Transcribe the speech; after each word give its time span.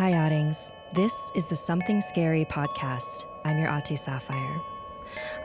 Hi, 0.00 0.14
Oddings. 0.14 0.72
This 0.94 1.30
is 1.34 1.44
the 1.44 1.54
Something 1.54 2.00
Scary 2.00 2.46
podcast. 2.46 3.26
I'm 3.44 3.58
your 3.58 3.68
Ate 3.68 3.98
Sapphire. 3.98 4.58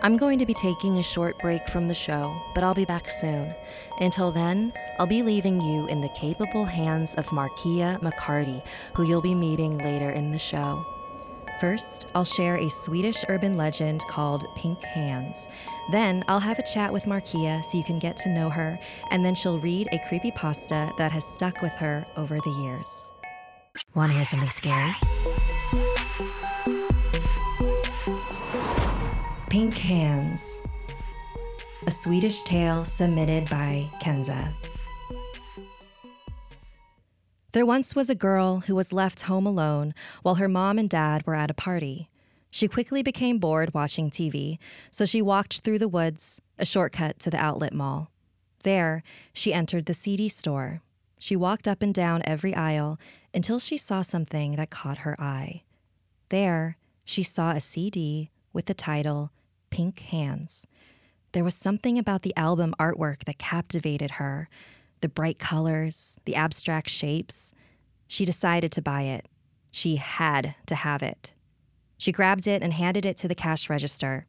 I'm 0.01 0.15
going 0.15 0.39
to 0.39 0.45
be 0.45 0.53
taking 0.53 0.95
a 0.95 1.03
short 1.03 1.37
break 1.39 1.67
from 1.67 1.89
the 1.89 1.93
show, 1.93 2.33
but 2.53 2.63
I'll 2.63 2.73
be 2.73 2.85
back 2.85 3.09
soon. 3.09 3.53
Until 3.99 4.31
then, 4.31 4.71
I'll 4.97 5.07
be 5.07 5.23
leaving 5.23 5.59
you 5.59 5.87
in 5.87 5.99
the 5.99 6.07
capable 6.17 6.63
hands 6.63 7.15
of 7.15 7.27
Markeia 7.31 7.99
McCarty, 7.99 8.65
who 8.93 9.03
you'll 9.03 9.21
be 9.21 9.35
meeting 9.35 9.77
later 9.79 10.11
in 10.11 10.31
the 10.31 10.39
show. 10.39 10.85
First, 11.59 12.07
I'll 12.15 12.23
share 12.23 12.55
a 12.55 12.69
Swedish 12.69 13.25
urban 13.27 13.57
legend 13.57 14.03
called 14.07 14.45
Pink 14.55 14.81
Hands. 14.85 15.49
Then, 15.91 16.23
I'll 16.29 16.39
have 16.39 16.59
a 16.59 16.63
chat 16.63 16.93
with 16.93 17.07
Markeia 17.07 17.61
so 17.61 17.77
you 17.77 17.83
can 17.83 17.99
get 17.99 18.15
to 18.17 18.29
know 18.29 18.49
her, 18.49 18.79
and 19.11 19.25
then 19.25 19.35
she'll 19.35 19.59
read 19.59 19.89
a 19.91 19.99
creepy 20.07 20.31
pasta 20.31 20.93
that 20.97 21.11
has 21.11 21.25
stuck 21.25 21.61
with 21.61 21.73
her 21.73 22.07
over 22.15 22.39
the 22.39 22.57
years. 22.63 23.09
Want 23.93 24.11
to 24.11 24.15
hear 24.15 24.25
something 24.25 24.49
scary? 24.49 24.93
Pink 29.49 29.77
Hands, 29.77 30.67
a 31.85 31.91
Swedish 31.91 32.43
tale 32.43 32.85
submitted 32.85 33.49
by 33.49 33.89
Kenza. 34.01 34.53
There 37.51 37.65
once 37.65 37.95
was 37.95 38.09
a 38.09 38.15
girl 38.15 38.61
who 38.67 38.75
was 38.75 38.91
left 38.91 39.23
home 39.23 39.45
alone 39.45 39.93
while 40.23 40.35
her 40.35 40.49
mom 40.49 40.77
and 40.77 40.89
dad 40.89 41.25
were 41.25 41.35
at 41.35 41.51
a 41.51 41.53
party. 41.53 42.09
She 42.49 42.67
quickly 42.67 43.01
became 43.03 43.39
bored 43.39 43.73
watching 43.73 44.09
TV, 44.09 44.57
so 44.91 45.05
she 45.05 45.21
walked 45.21 45.59
through 45.59 45.79
the 45.79 45.87
woods, 45.87 46.41
a 46.57 46.65
shortcut 46.65 47.19
to 47.19 47.29
the 47.29 47.37
outlet 47.37 47.73
mall. 47.73 48.11
There, 48.63 49.03
she 49.33 49.53
entered 49.53 49.85
the 49.85 49.93
CD 49.93 50.27
store. 50.29 50.81
She 51.19 51.35
walked 51.35 51.67
up 51.67 51.81
and 51.81 51.93
down 51.93 52.21
every 52.25 52.53
aisle 52.53 52.99
until 53.35 53.59
she 53.59 53.75
saw 53.75 54.01
something 54.01 54.55
that 54.55 54.69
caught 54.69 54.99
her 54.99 55.19
eye. 55.21 55.63
There, 56.29 56.77
she 57.03 57.21
saw 57.21 57.51
a 57.51 57.59
CD 57.59 58.31
with 58.53 58.65
the 58.65 58.73
title 58.73 59.31
Pink 59.69 59.99
Hands. 59.99 60.65
There 61.33 61.43
was 61.43 61.53
something 61.53 61.99
about 61.99 62.21
the 62.21 62.35
album 62.37 62.73
artwork 62.79 63.25
that 63.25 63.37
captivated 63.37 64.11
her 64.11 64.47
the 65.01 65.09
bright 65.09 65.37
colors, 65.37 66.19
the 66.25 66.35
abstract 66.35 66.89
shapes. 66.89 67.53
She 68.07 68.25
decided 68.25 68.71
to 68.71 68.81
buy 68.81 69.03
it. 69.03 69.27
She 69.69 69.97
had 69.97 70.55
to 70.65 70.73
have 70.73 71.03
it. 71.03 71.33
She 71.97 72.13
grabbed 72.13 72.47
it 72.47 72.63
and 72.63 72.73
handed 72.73 73.05
it 73.05 73.17
to 73.17 73.27
the 73.27 73.35
cash 73.35 73.69
register. 73.69 74.25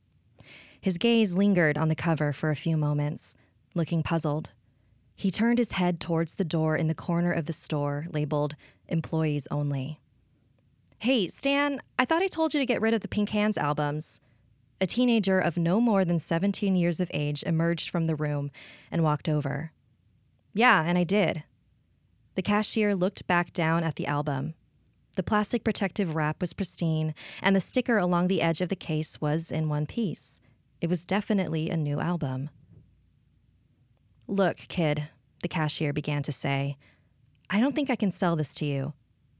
His 0.81 0.99
gaze 0.99 1.35
lingered 1.35 1.79
on 1.79 1.89
the 1.89 1.95
cover 1.95 2.33
for 2.33 2.51
a 2.51 2.57
few 2.57 2.77
moments, 2.77 3.37
looking 3.75 4.03
puzzled. 4.03 4.51
He 5.17 5.31
turned 5.31 5.59
his 5.59 5.73
head 5.73 5.99
towards 5.99 6.35
the 6.35 6.45
door 6.45 6.77
in 6.77 6.89
the 6.89 6.95
corner 6.95 7.33
of 7.33 7.47
the 7.47 7.53
store 7.53 8.07
labeled 8.13 8.55
Employees 8.89 9.49
Only. 9.51 9.99
Hey, 11.01 11.29
Stan, 11.29 11.81
I 11.99 12.05
thought 12.05 12.23
I 12.23 12.27
told 12.27 12.53
you 12.53 12.61
to 12.61 12.67
get 12.67 12.81
rid 12.81 12.95
of 12.95 13.01
the 13.01 13.09
Pink 13.09 13.31
Hands 13.31 13.57
albums. 13.57 14.21
A 14.81 14.87
teenager 14.87 15.39
of 15.39 15.57
no 15.57 15.81
more 15.81 16.05
than 16.05 16.19
17 16.19 16.77
years 16.77 17.01
of 17.01 17.11
age 17.15 17.43
emerged 17.45 17.89
from 17.89 18.05
the 18.05 18.15
room 18.15 18.51
and 18.91 19.03
walked 19.03 19.29
over. 19.29 19.73
Yeah, 20.53 20.85
and 20.85 20.99
I 20.99 21.05
did. 21.05 21.45
The 22.35 22.43
cashier 22.43 22.95
looked 22.95 23.27
back 23.27 23.55
down 23.55 23.85
at 23.85 23.97
the 23.97 24.07
album. 24.07 24.55
The 25.17 25.23
plastic 25.23 25.65
protective 25.65 26.15
wrap 26.15 26.43
was 26.43 26.53
pristine, 26.53 27.15
and 27.41 27.57
the 27.57 27.61
sticker 27.61 27.97
along 27.97 28.29
the 28.29 28.43
edge 28.43 28.61
of 28.61 28.69
the 28.69 28.77
case 28.77 29.19
was 29.19 29.51
in 29.51 29.71
one 29.71 29.87
piece. 29.87 30.43
It 30.83 30.91
was 30.91 31.07
definitely 31.07 31.71
a 31.71 31.77
new 31.77 32.01
album. 32.01 32.51
Look, 34.29 34.57
kid, 34.57 35.09
the 35.43 35.49
cashier 35.49 35.93
began 35.93 36.23
to 36.25 36.33
say, 36.33 36.77
I 37.49 37.61
don't 37.61 37.75
think 37.75 37.91
I 37.91 37.97
can 37.97 38.11
sell 38.11 38.35
this 38.35 38.55
to 38.57 38.65
you. 38.65 38.93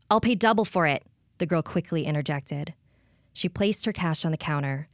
I'll 0.09 0.21
pay 0.21 0.37
double 0.37 0.65
for 0.65 0.87
it, 0.87 1.03
the 1.39 1.47
girl 1.47 1.63
quickly 1.63 2.05
interjected. 2.05 2.75
She 3.33 3.49
placed 3.49 3.85
her 3.85 3.93
cash 3.93 4.25
on 4.25 4.31
the 4.31 4.39
counter. 4.39 4.89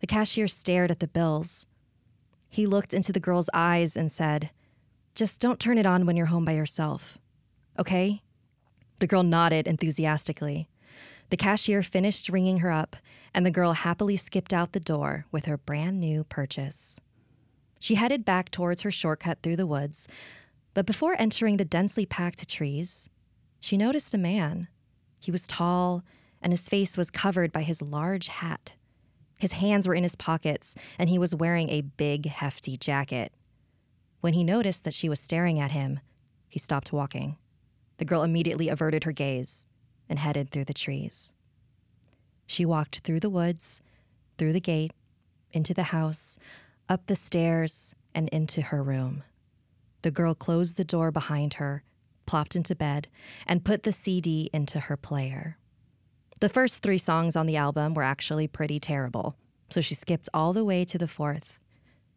The 0.00 0.06
cashier 0.06 0.46
stared 0.46 0.90
at 0.90 1.00
the 1.00 1.08
bills. 1.08 1.66
He 2.48 2.66
looked 2.66 2.94
into 2.94 3.12
the 3.12 3.18
girl's 3.18 3.50
eyes 3.52 3.96
and 3.96 4.12
said, 4.12 4.50
Just 5.16 5.40
don't 5.40 5.58
turn 5.58 5.78
it 5.78 5.86
on 5.86 6.06
when 6.06 6.16
you're 6.16 6.26
home 6.26 6.44
by 6.44 6.52
yourself. 6.52 7.18
Okay? 7.76 8.22
The 9.00 9.08
girl 9.08 9.24
nodded 9.24 9.66
enthusiastically. 9.66 10.68
The 11.30 11.36
cashier 11.36 11.82
finished 11.82 12.28
ringing 12.28 12.58
her 12.58 12.70
up, 12.70 12.96
and 13.34 13.44
the 13.44 13.50
girl 13.50 13.72
happily 13.72 14.16
skipped 14.16 14.52
out 14.52 14.72
the 14.72 14.78
door 14.78 15.26
with 15.32 15.46
her 15.46 15.58
brand 15.58 15.98
new 15.98 16.22
purchase. 16.22 17.00
She 17.84 17.96
headed 17.96 18.24
back 18.24 18.50
towards 18.50 18.80
her 18.80 18.90
shortcut 18.90 19.42
through 19.42 19.56
the 19.56 19.66
woods, 19.66 20.08
but 20.72 20.86
before 20.86 21.16
entering 21.18 21.58
the 21.58 21.66
densely 21.66 22.06
packed 22.06 22.48
trees, 22.48 23.10
she 23.60 23.76
noticed 23.76 24.14
a 24.14 24.16
man. 24.16 24.68
He 25.20 25.30
was 25.30 25.46
tall, 25.46 26.02
and 26.40 26.50
his 26.50 26.66
face 26.66 26.96
was 26.96 27.10
covered 27.10 27.52
by 27.52 27.60
his 27.60 27.82
large 27.82 28.28
hat. 28.28 28.72
His 29.38 29.52
hands 29.52 29.86
were 29.86 29.94
in 29.94 30.02
his 30.02 30.16
pockets, 30.16 30.74
and 30.98 31.10
he 31.10 31.18
was 31.18 31.34
wearing 31.34 31.68
a 31.68 31.82
big, 31.82 32.24
hefty 32.24 32.78
jacket. 32.78 33.34
When 34.22 34.32
he 34.32 34.44
noticed 34.44 34.84
that 34.84 34.94
she 34.94 35.10
was 35.10 35.20
staring 35.20 35.60
at 35.60 35.72
him, 35.72 36.00
he 36.48 36.58
stopped 36.58 36.90
walking. 36.90 37.36
The 37.98 38.06
girl 38.06 38.22
immediately 38.22 38.70
averted 38.70 39.04
her 39.04 39.12
gaze 39.12 39.66
and 40.08 40.18
headed 40.18 40.50
through 40.50 40.64
the 40.64 40.72
trees. 40.72 41.34
She 42.46 42.64
walked 42.64 43.00
through 43.00 43.20
the 43.20 43.28
woods, 43.28 43.82
through 44.38 44.54
the 44.54 44.58
gate, 44.58 44.94
into 45.52 45.74
the 45.74 45.84
house, 45.84 46.38
up 46.88 47.06
the 47.06 47.16
stairs, 47.16 47.94
and 48.14 48.28
into 48.28 48.62
her 48.62 48.82
room. 48.82 49.22
The 50.02 50.10
girl 50.10 50.34
closed 50.34 50.76
the 50.76 50.84
door 50.84 51.10
behind 51.10 51.54
her, 51.54 51.82
plopped 52.26 52.54
into 52.54 52.74
bed, 52.74 53.08
and 53.46 53.64
put 53.64 53.82
the 53.82 53.92
CD 53.92 54.50
into 54.52 54.80
her 54.80 54.96
player. 54.96 55.58
The 56.40 56.48
first 56.48 56.82
three 56.82 56.98
songs 56.98 57.36
on 57.36 57.46
the 57.46 57.56
album 57.56 57.94
were 57.94 58.02
actually 58.02 58.46
pretty 58.46 58.78
terrible, 58.78 59.36
so 59.70 59.80
she 59.80 59.94
skipped 59.94 60.28
all 60.34 60.52
the 60.52 60.64
way 60.64 60.84
to 60.84 60.98
the 60.98 61.08
fourth. 61.08 61.60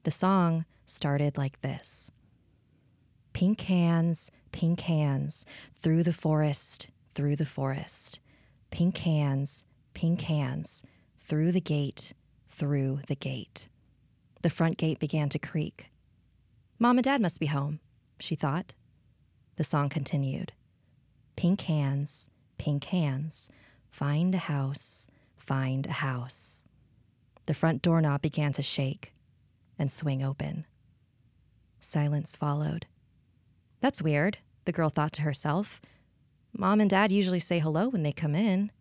The 0.03 0.11
song 0.11 0.65
started 0.85 1.37
like 1.37 1.61
this 1.61 2.11
Pink 3.33 3.61
hands, 3.61 4.31
pink 4.51 4.81
hands, 4.81 5.45
through 5.75 6.03
the 6.03 6.13
forest, 6.13 6.89
through 7.13 7.35
the 7.35 7.45
forest. 7.45 8.19
Pink 8.69 8.97
hands, 8.97 9.65
pink 9.93 10.21
hands, 10.21 10.83
through 11.17 11.51
the 11.51 11.61
gate, 11.61 12.13
through 12.49 12.99
the 13.07 13.15
gate. 13.15 13.69
The 14.41 14.49
front 14.49 14.77
gate 14.77 14.99
began 14.99 15.29
to 15.29 15.39
creak. 15.39 15.91
Mom 16.79 16.97
and 16.97 17.03
Dad 17.03 17.21
must 17.21 17.39
be 17.39 17.47
home, 17.47 17.79
she 18.19 18.35
thought. 18.35 18.73
The 19.55 19.63
song 19.63 19.89
continued 19.89 20.53
Pink 21.35 21.61
hands, 21.61 22.29
pink 22.57 22.85
hands, 22.85 23.49
Find 23.89 24.35
a 24.35 24.39
house, 24.39 25.07
find 25.35 25.87
a 25.87 25.91
house. 25.91 26.65
The 27.47 27.53
front 27.53 27.81
doorknob 27.81 28.21
began 28.21 28.53
to 28.53 28.61
shake 28.61 29.13
and 29.79 29.89
swing 29.89 30.21
open. 30.21 30.65
Silence 31.79 32.35
followed. 32.35 32.85
That's 33.79 34.01
weird, 34.01 34.37
the 34.65 34.71
girl 34.71 34.89
thought 34.89 35.13
to 35.13 35.21
herself. 35.21 35.81
Mom 36.55 36.81
and 36.81 36.89
Dad 36.89 37.11
usually 37.11 37.39
say 37.39 37.59
hello 37.59 37.89
when 37.89 38.03
they 38.03 38.11
come 38.11 38.35
in. 38.35 38.71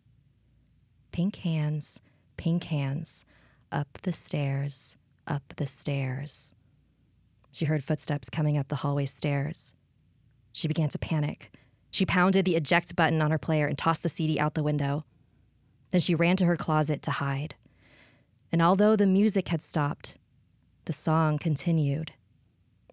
Pink 1.11 1.37
hands, 1.37 2.01
pink 2.35 2.65
hands, 2.65 3.25
up 3.71 3.87
the 4.03 4.11
stairs, 4.11 4.97
up 5.27 5.53
the 5.57 5.65
stairs. 5.65 6.53
She 7.51 7.65
heard 7.65 7.83
footsteps 7.83 8.29
coming 8.29 8.57
up 8.57 8.67
the 8.67 8.77
hallway 8.77 9.05
stairs. 9.05 9.73
She 10.51 10.67
began 10.67 10.89
to 10.89 10.99
panic. 10.99 11.51
She 11.91 12.05
pounded 12.05 12.45
the 12.45 12.55
eject 12.55 12.95
button 12.95 13.21
on 13.21 13.31
her 13.31 13.37
player 13.37 13.67
and 13.67 13.77
tossed 13.77 14.03
the 14.03 14.09
CD 14.09 14.39
out 14.39 14.53
the 14.53 14.63
window. 14.63 15.05
Then 15.91 16.01
she 16.01 16.15
ran 16.15 16.35
to 16.37 16.45
her 16.45 16.57
closet 16.57 17.01
to 17.03 17.11
hide. 17.11 17.55
And 18.51 18.61
although 18.61 18.95
the 18.95 19.07
music 19.07 19.49
had 19.49 19.61
stopped, 19.61 20.17
the 20.85 20.93
song 20.93 21.37
continued 21.37 22.13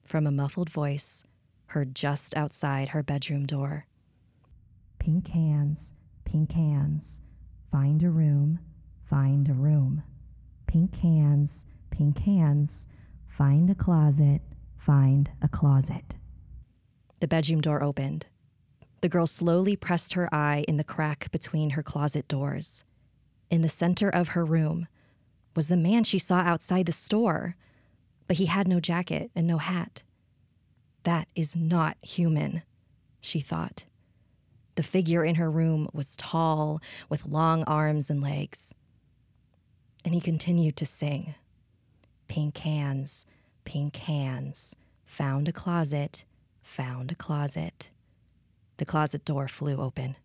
from 0.07 0.27
a 0.27 0.33
muffled 0.33 0.71
voice 0.71 1.25
heard 1.69 1.95
just 1.95 2.37
outside 2.37 2.91
her 2.91 3.03
bedroom 3.03 3.47
door. 3.47 3.87
Pink 4.99 5.29
hands, 5.29 5.93
pink 6.25 6.53
hands, 6.53 7.21
find 7.71 8.03
a 8.03 8.11
room, 8.11 8.59
find 9.09 9.49
a 9.49 9.53
room. 9.53 10.03
Pink 10.67 10.97
hands, 10.97 11.67
pink 11.97 12.19
hands, 12.21 12.89
find 13.29 13.71
a 13.71 13.75
closet, 13.75 14.43
find 14.77 15.31
a 15.41 15.49
closet. 15.49 16.17
The 17.21 17.29
bedroom 17.29 17.61
door 17.61 17.85
opened. 17.85 18.27
The 19.01 19.09
girl 19.09 19.29
slowly 19.29 19.77
pressed 19.77 20.15
her 20.15 20.33
eye 20.35 20.65
in 20.67 20.77
the 20.77 20.83
crack 20.83 21.31
between 21.31 21.71
her 21.71 21.85
closet 21.85 22.27
doors. 22.27 22.85
In 23.49 23.61
the 23.61 23.69
center 23.69 24.09
of 24.09 24.29
her 24.29 24.45
room 24.45 24.89
was 25.55 25.69
the 25.69 25.77
man 25.77 26.03
she 26.03 26.19
saw 26.19 26.39
outside 26.39 26.87
the 26.87 26.93
store, 26.93 27.55
but 28.27 28.39
he 28.39 28.47
had 28.47 28.67
no 28.67 28.81
jacket 28.81 29.31
and 29.37 29.47
no 29.47 29.59
hat. 29.59 30.03
That 31.05 31.29
is 31.37 31.55
not 31.55 31.97
human, 32.03 32.63
she 33.21 33.39
thought. 33.39 33.85
The 34.75 34.83
figure 34.83 35.23
in 35.23 35.37
her 35.37 35.51
room 35.51 35.87
was 35.93 36.17
tall, 36.17 36.81
with 37.09 37.27
long 37.27 37.63
arms 37.65 38.11
and 38.11 38.21
legs. 38.21 38.75
And 40.05 40.13
he 40.13 40.21
continued 40.21 40.75
to 40.77 40.87
sing 40.87 41.37
Pink 42.29 42.59
hands, 42.59 43.27
pink 43.65 43.97
hands, 43.97 44.75
found 45.05 45.49
a 45.49 45.53
closet, 45.53 46.25
found 46.63 47.13
a 47.13 47.15
closet. 47.15 47.91
The 48.79 48.85
closet 48.85 49.25
door 49.25 49.49
flew 49.49 49.77
open. 49.77 50.17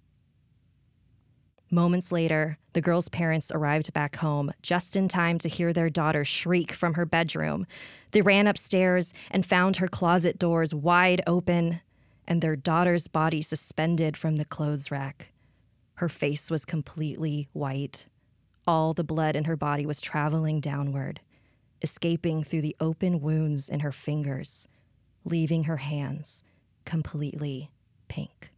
Moments 1.71 2.11
later, 2.11 2.57
the 2.73 2.81
girl's 2.81 3.09
parents 3.09 3.51
arrived 3.51 3.93
back 3.93 4.15
home 4.15 4.51
just 4.63 4.95
in 4.95 5.07
time 5.07 5.37
to 5.37 5.47
hear 5.47 5.71
their 5.71 5.89
daughter 5.89 6.25
shriek 6.25 6.71
from 6.71 6.95
her 6.95 7.05
bedroom. 7.05 7.67
They 8.11 8.23
ran 8.23 8.47
upstairs 8.47 9.13
and 9.29 9.45
found 9.45 9.75
her 9.75 9.87
closet 9.87 10.39
doors 10.39 10.73
wide 10.73 11.21
open 11.27 11.81
and 12.27 12.41
their 12.41 12.55
daughter's 12.55 13.07
body 13.07 13.41
suspended 13.41 14.17
from 14.17 14.37
the 14.37 14.45
clothes 14.45 14.89
rack. 14.89 15.31
Her 15.95 16.09
face 16.09 16.49
was 16.49 16.63
completely 16.65 17.49
white. 17.53 18.07
All 18.65 18.93
the 18.93 19.03
blood 19.03 19.35
in 19.35 19.43
her 19.43 19.57
body 19.57 19.85
was 19.85 19.99
traveling 19.99 20.59
downward, 20.59 21.21
escaping 21.81 22.43
through 22.43 22.61
the 22.61 22.75
open 22.79 23.21
wounds 23.21 23.69
in 23.69 23.81
her 23.81 23.91
fingers, 23.91 24.67
leaving 25.23 25.65
her 25.65 25.77
hands 25.77 26.43
completely 26.85 27.69
pink. 28.07 28.49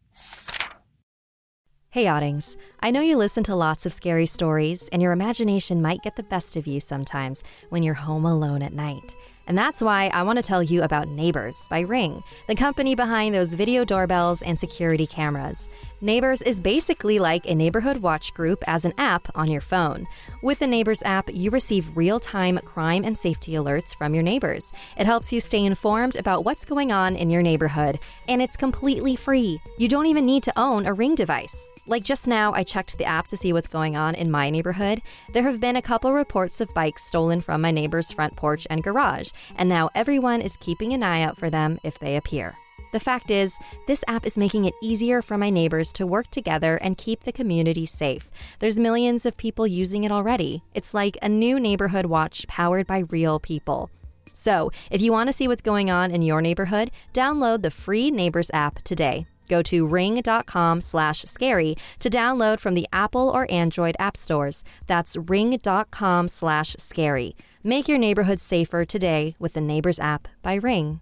Hey, 1.90 2.08
Oddings. 2.08 2.56
I 2.80 2.90
know 2.90 3.02
you 3.02 3.18
listen 3.18 3.44
to 3.44 3.56
lots 3.56 3.86
of 3.86 3.92
scary 3.92 4.26
stories, 4.26 4.88
and 4.94 5.02
your 5.02 5.12
imagination 5.12 5.82
might 5.82 6.02
get 6.02 6.16
the 6.16 6.24
best 6.24 6.56
of 6.56 6.66
you 6.66 6.80
sometimes 6.80 7.44
when 7.68 7.84
you're 7.84 7.96
home 7.96 8.24
alone 8.24 8.62
at 8.62 8.72
night. 8.72 9.14
And 9.46 9.58
that's 9.58 9.82
why 9.82 10.10
I 10.14 10.24
want 10.24 10.38
to 10.38 10.44
tell 10.44 10.64
you 10.64 10.84
about 10.84 11.10
Neighbors 11.10 11.68
by 11.70 11.82
Ring, 11.82 12.24
the 12.48 12.56
company 12.56 12.96
behind 12.96 13.36
those 13.36 13.54
video 13.54 13.84
doorbells 13.84 14.42
and 14.42 14.58
security 14.58 15.06
cameras. 15.06 15.68
Neighbors 16.04 16.42
is 16.42 16.60
basically 16.60 17.20
like 17.20 17.46
a 17.46 17.54
neighborhood 17.54 17.98
watch 17.98 18.34
group 18.34 18.64
as 18.66 18.86
an 18.86 18.94
app 18.98 19.28
on 19.36 19.48
your 19.52 19.62
phone. 19.62 20.08
With 20.42 20.58
the 20.58 20.66
Neighbors 20.66 21.04
app, 21.04 21.30
you 21.32 21.52
receive 21.52 21.96
real 21.96 22.20
time 22.20 22.58
crime 22.66 23.04
and 23.06 23.16
safety 23.16 23.52
alerts 23.52 23.94
from 23.96 24.16
your 24.16 24.24
neighbors. 24.24 24.72
It 24.98 25.06
helps 25.06 25.32
you 25.32 25.40
stay 25.40 25.64
informed 25.64 26.16
about 26.16 26.44
what's 26.44 26.66
going 26.66 26.92
on 26.92 27.16
in 27.16 27.30
your 27.30 27.44
neighborhood, 27.44 28.00
and 28.28 28.42
it's 28.42 28.58
completely 28.58 29.16
free. 29.16 29.62
You 29.78 29.88
don't 29.88 30.08
even 30.08 30.26
need 30.26 30.42
to 30.44 30.60
own 30.60 30.88
a 30.88 30.94
Ring 30.94 31.14
device. 31.14 31.70
Like 31.86 32.04
just 32.04 32.28
now, 32.28 32.52
I 32.52 32.64
checked 32.64 32.98
the 32.98 33.06
app 33.06 33.28
to 33.28 33.38
see 33.38 33.54
what's 33.54 33.68
going 33.68 33.96
on 33.96 34.16
in 34.16 34.32
my 34.32 34.50
neighborhood. 34.50 35.04
There 35.34 35.44
have 35.44 35.60
been 35.60 35.76
a 35.76 35.84
couple 35.84 36.14
reports 36.14 36.62
of 36.62 36.74
bikes 36.74 37.04
stolen 37.04 37.42
from 37.42 37.62
my 37.62 37.70
neighbor's 37.70 38.12
front 38.12 38.36
porch 38.36 38.66
and 38.72 38.84
garage, 38.84 39.30
and 39.56 39.70
now 39.70 39.92
everyone 39.94 40.42
is 40.42 40.58
keeping 40.58 40.94
an 40.94 41.04
eye 41.04 41.22
out 41.22 41.38
for 41.38 41.52
them 41.52 41.78
if 41.84 42.00
they 42.00 42.16
appear. 42.16 42.56
The 42.92 43.00
fact 43.00 43.32
is, 43.32 43.58
this 43.88 44.04
app 44.08 44.26
is 44.26 44.38
making 44.38 44.66
it 44.66 44.74
easier 44.82 45.22
for 45.22 45.38
my 45.38 45.50
neighbors 45.50 45.92
to 45.94 46.06
work 46.06 46.28
together 46.32 46.78
and 46.78 46.98
keep 46.98 47.24
the 47.24 47.32
community 47.32 47.86
safe. 47.86 48.30
There's 48.60 48.80
millions 48.80 49.26
of 49.26 49.38
people 49.38 49.66
using 49.66 50.04
it 50.04 50.12
already. 50.12 50.62
It's 50.74 50.94
like 50.94 51.18
a 51.22 51.30
new 51.30 51.60
neighborhood 51.60 52.06
watch 52.06 52.48
powered 52.48 52.88
by 52.88 53.00
real 53.10 53.40
people. 53.40 53.90
So, 54.34 54.72
if 54.90 55.02
you 55.02 55.12
want 55.12 55.28
to 55.28 55.34
see 55.34 55.48
what's 55.48 55.62
going 55.62 55.90
on 55.90 56.12
in 56.12 56.22
your 56.22 56.42
neighborhood, 56.42 56.92
download 57.14 57.62
the 57.62 57.72
free 57.72 58.12
Neighbors 58.12 58.50
app 58.54 58.82
today. 58.84 59.26
Go 59.50 59.62
to 59.64 59.86
ring.com 59.86 60.80
slash 60.80 61.24
scary 61.24 61.76
to 62.00 62.10
download 62.10 62.62
from 62.62 62.74
the 62.74 62.88
Apple 62.94 63.30
or 63.30 63.52
Android 63.52 63.98
app 64.00 64.16
stores. 64.16 64.64
That's 64.88 65.18
ring.com 65.18 66.30
slash 66.30 66.76
scary. 66.80 67.36
Make 67.62 67.90
your 67.90 67.98
neighborhood 67.98 68.40
safer 68.40 68.86
today 68.86 69.36
with 69.40 69.54
the 69.54 69.62
Neighbors 69.62 70.00
app 70.00 70.30
by 70.42 70.56
Ring. 70.56 71.02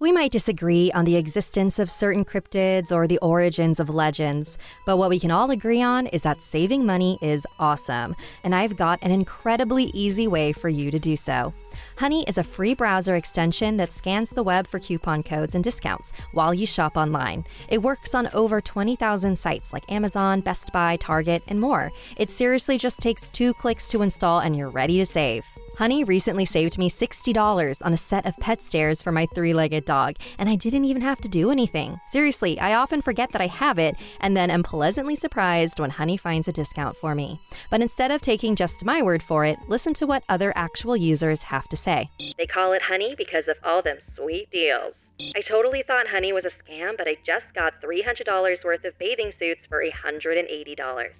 We 0.00 0.12
might 0.12 0.32
disagree 0.32 0.90
on 0.92 1.04
the 1.04 1.16
existence 1.16 1.78
of 1.78 1.90
certain 1.90 2.24
cryptids 2.24 2.90
or 2.90 3.06
the 3.06 3.18
origins 3.18 3.78
of 3.78 3.90
legends, 3.90 4.56
but 4.86 4.96
what 4.96 5.10
we 5.10 5.20
can 5.20 5.30
all 5.30 5.50
agree 5.50 5.82
on 5.82 6.06
is 6.06 6.22
that 6.22 6.40
saving 6.40 6.86
money 6.86 7.18
is 7.20 7.46
awesome, 7.58 8.16
and 8.42 8.54
I've 8.54 8.78
got 8.78 8.98
an 9.02 9.10
incredibly 9.10 9.90
easy 9.92 10.26
way 10.26 10.54
for 10.54 10.70
you 10.70 10.90
to 10.90 10.98
do 10.98 11.16
so. 11.16 11.52
Honey 11.98 12.24
is 12.26 12.38
a 12.38 12.42
free 12.42 12.72
browser 12.72 13.14
extension 13.14 13.76
that 13.76 13.92
scans 13.92 14.30
the 14.30 14.42
web 14.42 14.66
for 14.66 14.78
coupon 14.78 15.22
codes 15.22 15.54
and 15.54 15.62
discounts 15.62 16.14
while 16.32 16.54
you 16.54 16.66
shop 16.66 16.96
online. 16.96 17.44
It 17.68 17.82
works 17.82 18.14
on 18.14 18.30
over 18.32 18.62
20,000 18.62 19.36
sites 19.36 19.70
like 19.70 19.92
Amazon, 19.92 20.40
Best 20.40 20.72
Buy, 20.72 20.96
Target, 20.96 21.42
and 21.46 21.60
more. 21.60 21.92
It 22.16 22.30
seriously 22.30 22.78
just 22.78 23.00
takes 23.00 23.28
two 23.28 23.52
clicks 23.52 23.86
to 23.88 24.00
install 24.00 24.38
and 24.38 24.56
you're 24.56 24.70
ready 24.70 24.96
to 24.96 25.04
save. 25.04 25.44
Honey 25.80 26.04
recently 26.04 26.44
saved 26.44 26.76
me 26.76 26.90
$60 26.90 27.80
on 27.82 27.94
a 27.94 27.96
set 27.96 28.26
of 28.26 28.36
pet 28.36 28.60
stairs 28.60 29.00
for 29.00 29.12
my 29.12 29.24
three 29.34 29.54
legged 29.54 29.86
dog, 29.86 30.16
and 30.36 30.46
I 30.46 30.54
didn't 30.54 30.84
even 30.84 31.00
have 31.00 31.22
to 31.22 31.28
do 31.30 31.50
anything. 31.50 31.98
Seriously, 32.06 32.60
I 32.60 32.74
often 32.74 33.00
forget 33.00 33.30
that 33.30 33.40
I 33.40 33.46
have 33.46 33.78
it 33.78 33.96
and 34.20 34.36
then 34.36 34.50
am 34.50 34.62
pleasantly 34.62 35.16
surprised 35.16 35.80
when 35.80 35.88
Honey 35.88 36.18
finds 36.18 36.46
a 36.48 36.52
discount 36.52 36.98
for 36.98 37.14
me. 37.14 37.40
But 37.70 37.80
instead 37.80 38.10
of 38.10 38.20
taking 38.20 38.56
just 38.56 38.84
my 38.84 39.00
word 39.00 39.22
for 39.22 39.46
it, 39.46 39.58
listen 39.68 39.94
to 39.94 40.06
what 40.06 40.22
other 40.28 40.52
actual 40.54 40.98
users 40.98 41.44
have 41.44 41.66
to 41.70 41.78
say. 41.78 42.10
They 42.36 42.46
call 42.46 42.74
it 42.74 42.82
Honey 42.82 43.14
because 43.16 43.48
of 43.48 43.56
all 43.64 43.80
them 43.80 44.00
sweet 44.00 44.50
deals. 44.50 44.92
I 45.34 45.40
totally 45.40 45.82
thought 45.82 46.08
Honey 46.08 46.34
was 46.34 46.44
a 46.44 46.50
scam, 46.50 46.98
but 46.98 47.08
I 47.08 47.16
just 47.24 47.54
got 47.54 47.80
$300 47.80 48.64
worth 48.66 48.84
of 48.84 48.98
bathing 48.98 49.32
suits 49.32 49.64
for 49.64 49.82
$180. 49.82 51.10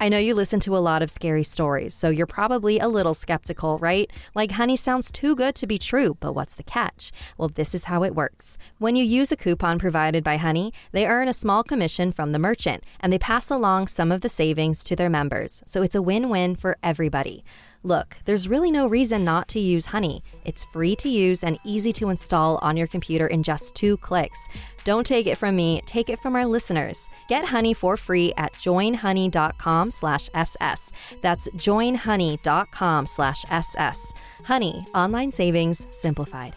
I 0.00 0.08
know 0.08 0.18
you 0.18 0.34
listen 0.34 0.60
to 0.60 0.76
a 0.76 0.78
lot 0.78 1.02
of 1.02 1.10
scary 1.10 1.42
stories, 1.42 1.94
so 1.94 2.08
you're 2.08 2.26
probably 2.26 2.78
a 2.78 2.88
little 2.88 3.14
skeptical, 3.14 3.78
right? 3.78 4.10
Like, 4.34 4.52
honey 4.52 4.76
sounds 4.76 5.12
too 5.12 5.36
good 5.36 5.54
to 5.56 5.66
be 5.66 5.78
true, 5.78 6.16
but 6.20 6.34
what's 6.34 6.54
the 6.54 6.62
catch? 6.62 7.12
Well, 7.36 7.48
this 7.48 7.74
is 7.74 7.84
how 7.84 8.02
it 8.02 8.14
works. 8.14 8.56
When 8.78 8.96
you 8.96 9.04
use 9.04 9.32
a 9.32 9.36
coupon 9.36 9.78
provided 9.78 10.24
by 10.24 10.38
Honey, 10.38 10.72
they 10.92 11.06
earn 11.06 11.28
a 11.28 11.34
small 11.34 11.62
commission 11.62 12.10
from 12.10 12.32
the 12.32 12.38
merchant, 12.38 12.84
and 13.00 13.12
they 13.12 13.18
pass 13.18 13.50
along 13.50 13.88
some 13.88 14.10
of 14.10 14.22
the 14.22 14.28
savings 14.28 14.82
to 14.84 14.96
their 14.96 15.10
members, 15.10 15.62
so 15.66 15.82
it's 15.82 15.94
a 15.94 16.02
win 16.02 16.28
win 16.30 16.56
for 16.56 16.76
everybody. 16.82 17.44
Look, 17.86 18.16
there's 18.24 18.48
really 18.48 18.72
no 18.72 18.88
reason 18.88 19.22
not 19.22 19.46
to 19.50 19.60
use 19.60 19.86
Honey. 19.86 20.20
It's 20.44 20.64
free 20.64 20.96
to 20.96 21.08
use 21.08 21.44
and 21.44 21.56
easy 21.64 21.92
to 21.92 22.08
install 22.08 22.58
on 22.60 22.76
your 22.76 22.88
computer 22.88 23.28
in 23.28 23.44
just 23.44 23.76
two 23.76 23.96
clicks. 23.98 24.48
Don't 24.82 25.06
take 25.06 25.28
it 25.28 25.38
from 25.38 25.54
me, 25.54 25.80
take 25.86 26.10
it 26.10 26.18
from 26.18 26.34
our 26.34 26.46
listeners. 26.46 27.08
Get 27.28 27.44
Honey 27.44 27.74
for 27.74 27.96
free 27.96 28.32
at 28.36 28.52
joinhoney.com 28.54 29.92
slash 29.92 30.28
SS. 30.34 30.90
That's 31.22 31.46
joinhoney.com 31.50 33.06
slash 33.06 33.44
SS. 33.50 34.12
Honey, 34.42 34.84
online 34.92 35.30
savings 35.30 35.86
simplified. 35.92 36.56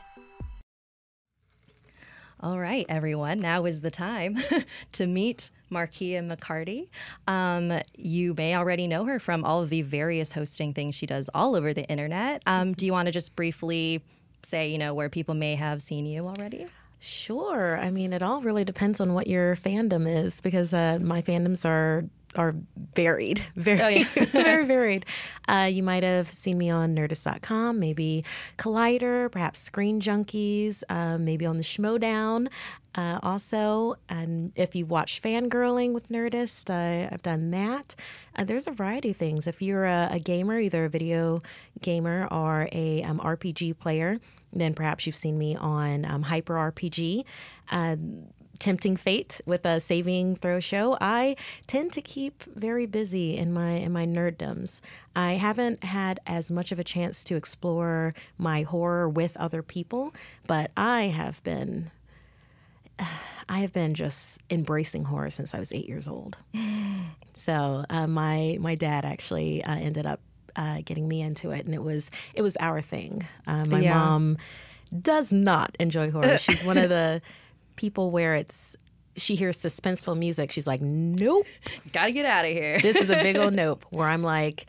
All 2.40 2.58
right, 2.58 2.88
everyone, 2.90 3.38
now 3.38 3.66
is 3.66 3.82
the 3.82 3.92
time 3.92 4.38
to 4.94 5.06
meet 5.06 5.52
Markeia 5.72 6.26
McCarty. 6.28 6.88
Um, 7.28 7.80
you 7.98 8.34
may 8.36 8.56
already 8.56 8.88
know 8.88 9.06
her 9.06 9.20
from 9.20 9.44
all 9.44 9.62
of 9.62 9.70
the 9.70 9.82
various 9.82 10.32
hosting 10.32 10.74
things 10.74 10.96
she 10.96 11.06
does 11.06 11.30
all 11.34 11.56
over 11.56 11.74
the 11.74 11.86
internet. 11.86 12.42
Um, 12.46 12.74
do 12.74 12.86
you 12.86 12.92
want 12.92 13.08
to 13.08 13.12
just 13.12 13.36
briefly 13.36 14.04
say, 14.44 14.70
you 14.70 14.78
know, 14.78 14.94
where 14.94 15.10
people 15.10 15.36
may 15.36 15.56
have 15.56 15.82
seen 15.82 16.06
you 16.06 16.28
already? 16.28 16.68
Sure. 17.00 17.78
I 17.78 17.92
mean, 17.92 18.12
it 18.12 18.22
all 18.22 18.42
really 18.42 18.66
depends 18.66 19.00
on 19.00 19.14
what 19.14 19.28
your 19.28 19.56
fandom 19.56 20.08
is 20.08 20.42
because 20.42 20.74
uh, 20.74 21.00
my 21.02 21.22
fandoms 21.22 21.66
are 21.66 22.06
are 22.36 22.56
varied, 22.94 23.40
very, 23.56 23.82
oh, 23.82 23.88
yeah. 23.88 24.26
very 24.26 24.66
varied. 24.66 25.06
Uh, 25.48 25.68
you 25.72 25.82
might 25.82 26.04
have 26.04 26.32
seen 26.32 26.58
me 26.58 26.70
on 26.70 26.96
Nerdist.com, 26.96 27.80
maybe 27.80 28.24
Collider, 28.58 29.32
perhaps 29.32 29.60
Screen 29.60 30.00
Junkies, 30.00 30.84
uh, 30.90 31.18
maybe 31.18 31.46
on 31.46 31.58
the 31.58 31.64
Schmoedown. 31.64 32.48
Uh, 33.00 33.18
also, 33.24 33.96
and 34.10 34.52
if 34.58 34.76
you've 34.76 34.90
watched 34.90 35.24
Fangirling 35.24 35.94
with 35.94 36.10
Nerdist, 36.10 36.70
uh, 36.70 37.08
I've 37.10 37.22
done 37.22 37.52
that. 37.52 37.96
Uh, 38.36 38.44
there's 38.44 38.68
a 38.68 38.72
variety 38.72 39.12
of 39.12 39.16
things. 39.16 39.48
If 39.48 39.62
you're 39.62 39.86
a, 39.86 40.10
a 40.12 40.20
gamer, 40.20 40.60
either 40.60 40.84
a 40.84 40.90
video 40.90 41.42
gamer 41.82 42.28
or 42.30 42.68
a 42.74 43.02
um, 43.04 43.20
RPG 43.20 43.80
player, 43.80 44.20
then 44.52 44.74
perhaps 44.74 45.06
you've 45.06 45.16
seen 45.16 45.38
me 45.38 45.56
on 45.56 46.04
um, 46.04 46.24
Hyper 46.24 46.56
RPG. 46.56 47.24
Um, 47.72 48.26
tempting 48.58 48.98
fate 48.98 49.40
with 49.46 49.66
a 49.66 49.80
saving 49.80 50.36
throw 50.36 50.60
show 50.60 50.98
i 51.00 51.34
tend 51.66 51.94
to 51.94 52.02
keep 52.02 52.44
very 52.44 52.86
busy 52.86 53.38
in 53.38 53.54
my 53.54 53.76
in 53.76 53.90
my 53.94 54.06
nerddoms 54.06 54.82
i 55.16 55.36
haven't 55.36 55.82
had 55.82 56.20
as 56.28 56.52
much 56.52 56.74
of 56.74 56.78
a 56.78 56.84
chance 56.84 57.24
to 57.24 57.38
explore 57.38 58.14
my 58.38 58.64
horror 58.64 59.08
with 59.08 59.38
other 59.38 59.64
people 59.64 60.14
but 60.46 60.72
i 60.76 61.04
have 61.04 61.42
been 61.46 61.90
I 63.50 63.60
have 63.60 63.74
been 63.74 63.96
just 63.96 64.42
embracing 64.52 65.06
horror 65.06 65.32
since 65.32 65.56
I 65.56 65.60
was 65.60 65.74
eight 65.74 65.88
years 65.88 66.08
old. 66.08 66.38
so 67.34 67.84
uh, 67.90 68.06
my 68.06 68.58
my 68.60 68.76
dad 68.76 69.06
actually 69.06 69.64
uh, 69.64 69.76
ended 69.76 70.06
up 70.06 70.20
uh, 70.56 70.82
getting 70.86 71.08
me 71.08 71.22
into 71.22 71.52
it, 71.52 71.66
and 71.66 71.74
it 71.74 71.82
was 71.82 72.12
it 72.36 72.42
was 72.42 72.58
our 72.58 72.82
thing. 72.82 73.26
Uh, 73.48 73.66
my 73.66 73.80
yeah. 73.80 73.96
mom 73.96 74.38
does 75.02 75.34
not 75.34 75.76
enjoy 75.80 76.12
horror. 76.12 76.38
She's 76.40 76.64
one 76.64 76.78
of 76.78 76.90
the 76.90 77.22
people 77.76 78.12
where 78.12 78.36
it's 78.36 78.76
she 79.16 79.36
hears 79.36 79.58
suspenseful 79.58 80.18
music. 80.18 80.52
She's 80.52 80.68
like, 80.68 80.82
nope, 80.82 81.48
gotta 81.92 82.12
get 82.12 82.26
out 82.26 82.46
of 82.46 82.52
here. 82.52 82.80
this 82.82 82.96
is 82.96 83.10
a 83.10 83.16
big 83.16 83.38
old 83.38 83.54
nope. 83.56 83.86
Where 83.90 84.08
I'm 84.08 84.24
like. 84.24 84.66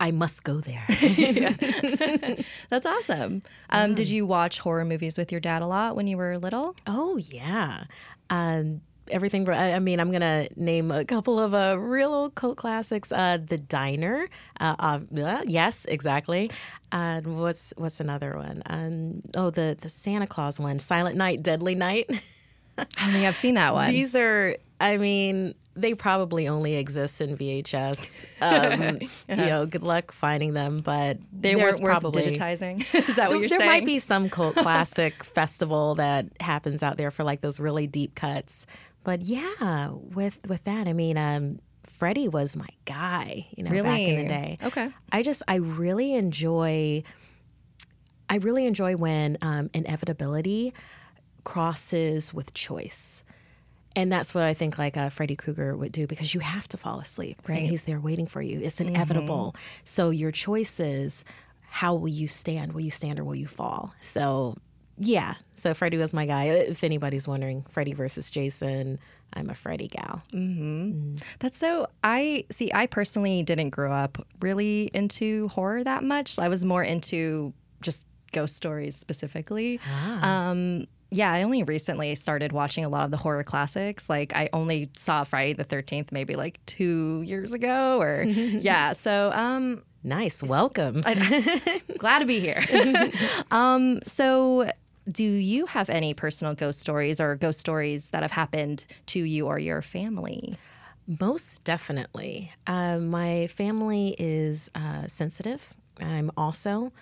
I 0.00 0.10
must 0.10 0.44
go 0.44 0.60
there. 0.60 0.82
That's 2.68 2.86
awesome. 2.86 3.42
Um, 3.70 3.94
Did 3.94 4.08
you 4.08 4.26
watch 4.26 4.58
horror 4.58 4.84
movies 4.84 5.16
with 5.16 5.30
your 5.30 5.40
dad 5.40 5.62
a 5.62 5.66
lot 5.66 5.96
when 5.96 6.06
you 6.06 6.16
were 6.16 6.36
little? 6.38 6.74
Oh, 6.86 7.16
yeah. 7.16 7.84
Um, 8.30 8.80
everything. 9.10 9.48
I 9.48 9.78
mean, 9.78 10.00
I'm 10.00 10.10
gonna 10.10 10.48
name 10.56 10.90
a 10.90 11.04
couple 11.04 11.40
of 11.40 11.54
uh, 11.54 11.76
real 11.78 12.12
old 12.12 12.34
cult 12.34 12.56
classics. 12.56 13.12
Uh, 13.12 13.38
the 13.44 13.58
Diner. 13.58 14.28
Uh, 14.60 14.74
uh 14.78 15.42
yes, 15.46 15.84
exactly. 15.84 16.50
And 16.92 17.40
what's 17.40 17.72
what's 17.76 18.00
another 18.00 18.36
one? 18.36 18.62
Um, 18.66 19.22
oh, 19.36 19.50
the 19.50 19.76
the 19.80 19.88
Santa 19.88 20.26
Claus 20.26 20.58
one. 20.60 20.78
Silent 20.78 21.16
Night, 21.16 21.42
Deadly 21.42 21.74
Night. 21.74 22.08
I 22.78 22.84
think 22.84 23.24
I've 23.24 23.36
seen 23.36 23.54
that 23.54 23.74
one. 23.74 23.90
These 23.90 24.16
are 24.16 24.56
I 24.80 24.96
mean, 24.96 25.54
they 25.76 25.94
probably 25.94 26.48
only 26.48 26.76
exist 26.76 27.20
in 27.20 27.36
VHS. 27.36 28.26
Um, 28.44 28.98
You 29.28 29.46
know, 29.46 29.66
good 29.66 29.82
luck 29.82 30.12
finding 30.12 30.54
them, 30.54 30.80
but 30.80 31.18
they 31.32 31.56
weren't 31.56 31.80
probably, 31.80 32.22
worth 32.22 32.34
digitizing. 32.34 32.80
Is 32.94 33.16
that 33.16 33.30
what 33.30 33.40
you're 33.40 33.48
there 33.48 33.58
saying? 33.58 33.60
There 33.60 33.80
might 33.80 33.86
be 33.86 33.98
some 33.98 34.28
cult 34.28 34.56
classic 34.64 35.24
festival 35.24 35.94
that 35.96 36.26
happens 36.40 36.82
out 36.82 36.96
there 36.96 37.10
for 37.10 37.24
like 37.24 37.40
those 37.40 37.58
really 37.58 37.86
deep 37.86 38.14
cuts. 38.14 38.66
But 39.02 39.22
yeah, 39.22 39.90
with 39.90 40.40
with 40.46 40.64
that, 40.64 40.88
I 40.88 40.92
mean, 40.92 41.16
um, 41.16 41.58
Freddie 41.84 42.28
was 42.28 42.56
my 42.56 42.68
guy. 42.84 43.46
You 43.56 43.64
know, 43.64 43.70
really? 43.70 43.82
back 43.82 44.00
in 44.00 44.16
the 44.16 44.28
day. 44.28 44.58
Okay. 44.62 44.90
I 45.10 45.22
just 45.22 45.42
I 45.48 45.56
really 45.56 46.14
enjoy. 46.14 47.02
I 48.28 48.36
really 48.36 48.66
enjoy 48.66 48.96
when 48.96 49.38
um, 49.42 49.70
inevitability 49.74 50.74
crosses 51.44 52.32
with 52.32 52.54
choice. 52.54 53.24
And 53.96 54.12
that's 54.12 54.34
what 54.34 54.44
I 54.44 54.54
think 54.54 54.78
like 54.78 54.96
uh, 54.96 55.08
Freddy 55.08 55.36
Krueger 55.36 55.76
would 55.76 55.92
do 55.92 56.06
because 56.06 56.34
you 56.34 56.40
have 56.40 56.66
to 56.68 56.76
fall 56.76 57.00
asleep. 57.00 57.38
Right. 57.48 57.58
And 57.58 57.66
he's 57.66 57.84
there 57.84 58.00
waiting 58.00 58.26
for 58.26 58.42
you. 58.42 58.60
It's 58.60 58.80
inevitable. 58.80 59.54
Mm-hmm. 59.54 59.80
So 59.84 60.10
your 60.10 60.32
choices, 60.32 61.24
how 61.68 61.94
will 61.94 62.08
you 62.08 62.26
stand? 62.26 62.72
Will 62.72 62.80
you 62.80 62.90
stand 62.90 63.20
or 63.20 63.24
will 63.24 63.36
you 63.36 63.46
fall? 63.46 63.94
So 64.00 64.56
yeah. 64.98 65.34
So 65.54 65.74
Freddy 65.74 65.96
was 65.96 66.14
my 66.14 66.26
guy. 66.26 66.44
If 66.44 66.84
anybody's 66.84 67.26
wondering, 67.26 67.64
Freddy 67.70 67.92
versus 67.94 68.30
Jason, 68.30 68.98
I'm 69.32 69.50
a 69.50 69.54
Freddy 69.54 69.88
gal. 69.88 70.22
Mm-hmm. 70.32 70.90
Mm. 70.90 71.24
That's 71.40 71.58
so. 71.58 71.88
I 72.02 72.44
see. 72.50 72.70
I 72.72 72.86
personally 72.86 73.42
didn't 73.42 73.70
grow 73.70 73.92
up 73.92 74.24
really 74.40 74.90
into 74.94 75.48
horror 75.48 75.82
that 75.82 76.04
much. 76.04 76.38
I 76.38 76.48
was 76.48 76.64
more 76.64 76.82
into 76.82 77.52
just 77.80 78.06
ghost 78.32 78.56
stories 78.56 78.96
specifically. 78.96 79.80
Ah. 79.88 80.50
Um, 80.50 80.86
yeah, 81.14 81.32
I 81.32 81.42
only 81.42 81.62
recently 81.62 82.14
started 82.14 82.52
watching 82.52 82.84
a 82.84 82.88
lot 82.88 83.04
of 83.04 83.10
the 83.10 83.16
horror 83.16 83.44
classics. 83.44 84.10
Like 84.10 84.34
I 84.34 84.48
only 84.52 84.90
saw 84.96 85.24
Friday 85.24 85.52
the 85.52 85.64
13th 85.64 86.12
maybe 86.12 86.34
like 86.36 86.58
2 86.66 87.22
years 87.22 87.52
ago 87.52 88.00
or 88.00 88.22
yeah. 88.24 88.92
So 88.92 89.30
um 89.32 89.82
nice. 90.02 90.42
Welcome. 90.42 91.00
glad 91.98 92.18
to 92.18 92.26
be 92.26 92.40
here. 92.40 92.62
um 93.50 94.00
so 94.04 94.68
do 95.10 95.24
you 95.24 95.66
have 95.66 95.90
any 95.90 96.14
personal 96.14 96.54
ghost 96.54 96.80
stories 96.80 97.20
or 97.20 97.36
ghost 97.36 97.60
stories 97.60 98.10
that 98.10 98.22
have 98.22 98.32
happened 98.32 98.86
to 99.06 99.22
you 99.22 99.46
or 99.46 99.58
your 99.58 99.82
family? 99.82 100.56
Most 101.20 101.62
definitely. 101.64 102.50
Uh, 102.66 102.98
my 102.98 103.46
family 103.48 104.16
is 104.18 104.70
uh, 104.74 105.06
sensitive. 105.06 105.74
I'm 106.00 106.30
also. 106.36 106.92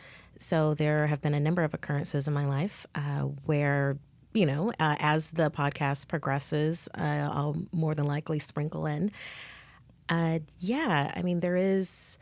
So 0.42 0.74
there 0.74 1.06
have 1.06 1.22
been 1.22 1.34
a 1.34 1.40
number 1.40 1.62
of 1.62 1.72
occurrences 1.72 2.26
in 2.26 2.34
my 2.34 2.46
life 2.46 2.84
uh, 2.94 3.22
where, 3.46 3.96
you 4.34 4.44
know, 4.44 4.70
uh, 4.80 4.96
as 4.98 5.30
the 5.30 5.50
podcast 5.50 6.08
progresses, 6.08 6.88
uh, 6.94 7.30
I'll 7.32 7.56
more 7.72 7.94
than 7.94 8.06
likely 8.06 8.38
sprinkle 8.38 8.86
in. 8.86 9.12
Uh, 10.08 10.40
yeah, 10.58 11.12
I 11.14 11.22
mean 11.22 11.40
there 11.40 11.56
is 11.56 12.18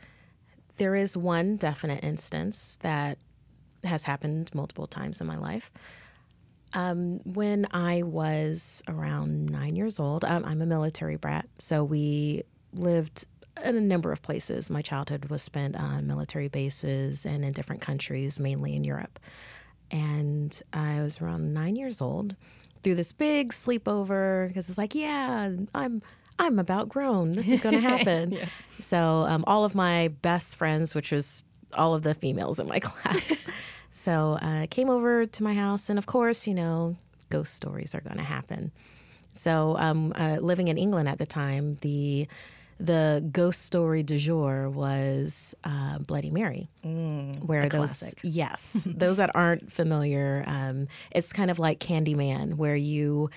there 0.77 0.95
is 0.95 1.17
one 1.17 1.57
definite 1.57 2.03
instance 2.03 2.77
that 2.81 3.17
has 3.83 4.03
happened 4.03 4.51
multiple 4.53 4.87
times 4.87 5.19
in 5.19 5.27
my 5.27 5.37
life. 5.37 5.71
Um, 6.73 7.19
when 7.25 7.67
I 7.71 8.03
was 8.03 8.81
around 8.87 9.47
nine 9.47 9.75
years 9.75 9.99
old, 9.99 10.23
um, 10.23 10.45
I'm 10.45 10.61
a 10.61 10.65
military 10.65 11.17
brat, 11.17 11.49
so 11.57 11.83
we 11.83 12.43
lived 12.73 13.25
in 13.63 13.75
a 13.75 13.81
number 13.81 14.11
of 14.11 14.21
places. 14.21 14.69
My 14.69 14.81
childhood 14.81 15.25
was 15.25 15.41
spent 15.41 15.75
on 15.75 16.07
military 16.07 16.47
bases 16.47 17.25
and 17.25 17.43
in 17.43 17.51
different 17.51 17.81
countries, 17.81 18.39
mainly 18.39 18.75
in 18.75 18.83
Europe. 18.83 19.19
And 19.91 20.59
I 20.73 21.01
was 21.01 21.21
around 21.21 21.53
nine 21.53 21.75
years 21.75 22.01
old 22.01 22.35
through 22.83 22.95
this 22.95 23.11
big 23.11 23.51
sleepover 23.51 24.47
because 24.47 24.69
it's 24.69 24.77
like, 24.77 24.95
yeah, 24.95 25.51
I'm 25.75 26.01
I'm 26.39 26.57
about 26.57 26.89
grown. 26.89 27.31
This 27.31 27.49
is 27.49 27.61
going 27.61 27.75
to 27.81 27.87
happen. 27.87 28.31
yeah. 28.31 28.45
So 28.79 29.25
um, 29.27 29.43
all 29.45 29.63
of 29.63 29.75
my 29.75 30.07
best 30.21 30.55
friends, 30.55 30.95
which 30.95 31.11
was 31.11 31.43
all 31.73 31.93
of 31.93 32.03
the 32.03 32.13
females 32.13 32.59
in 32.59 32.67
my 32.67 32.79
class, 32.81 33.37
so 33.93 34.39
uh, 34.41 34.67
came 34.69 34.89
over 34.89 35.25
to 35.25 35.43
my 35.43 35.53
house, 35.53 35.89
and 35.89 35.99
of 35.99 36.05
course, 36.05 36.47
you 36.47 36.53
know, 36.53 36.95
ghost 37.29 37.53
stories 37.53 37.93
are 37.93 38.01
going 38.01 38.17
to 38.17 38.23
happen. 38.23 38.71
So 39.33 39.75
um, 39.77 40.13
uh, 40.15 40.37
living 40.41 40.67
in 40.67 40.77
England 40.77 41.07
at 41.07 41.17
the 41.17 41.25
time, 41.25 41.75
the 41.75 42.27
the 42.81 43.27
ghost 43.31 43.61
story 43.61 44.01
du 44.03 44.17
jour 44.17 44.69
was 44.69 45.55
uh, 45.63 45.99
Bloody 45.99 46.31
Mary, 46.31 46.67
mm, 46.83 47.37
where 47.43 47.69
those 47.69 47.99
classic. 47.99 48.19
yes, 48.23 48.83
those 48.89 49.17
that 49.17 49.29
aren't 49.35 49.71
familiar, 49.71 50.43
um, 50.47 50.87
it's 51.11 51.31
kind 51.31 51.51
of 51.51 51.59
like 51.59 51.79
Candyman, 51.79 52.55
where 52.55 52.75
you 52.75 53.29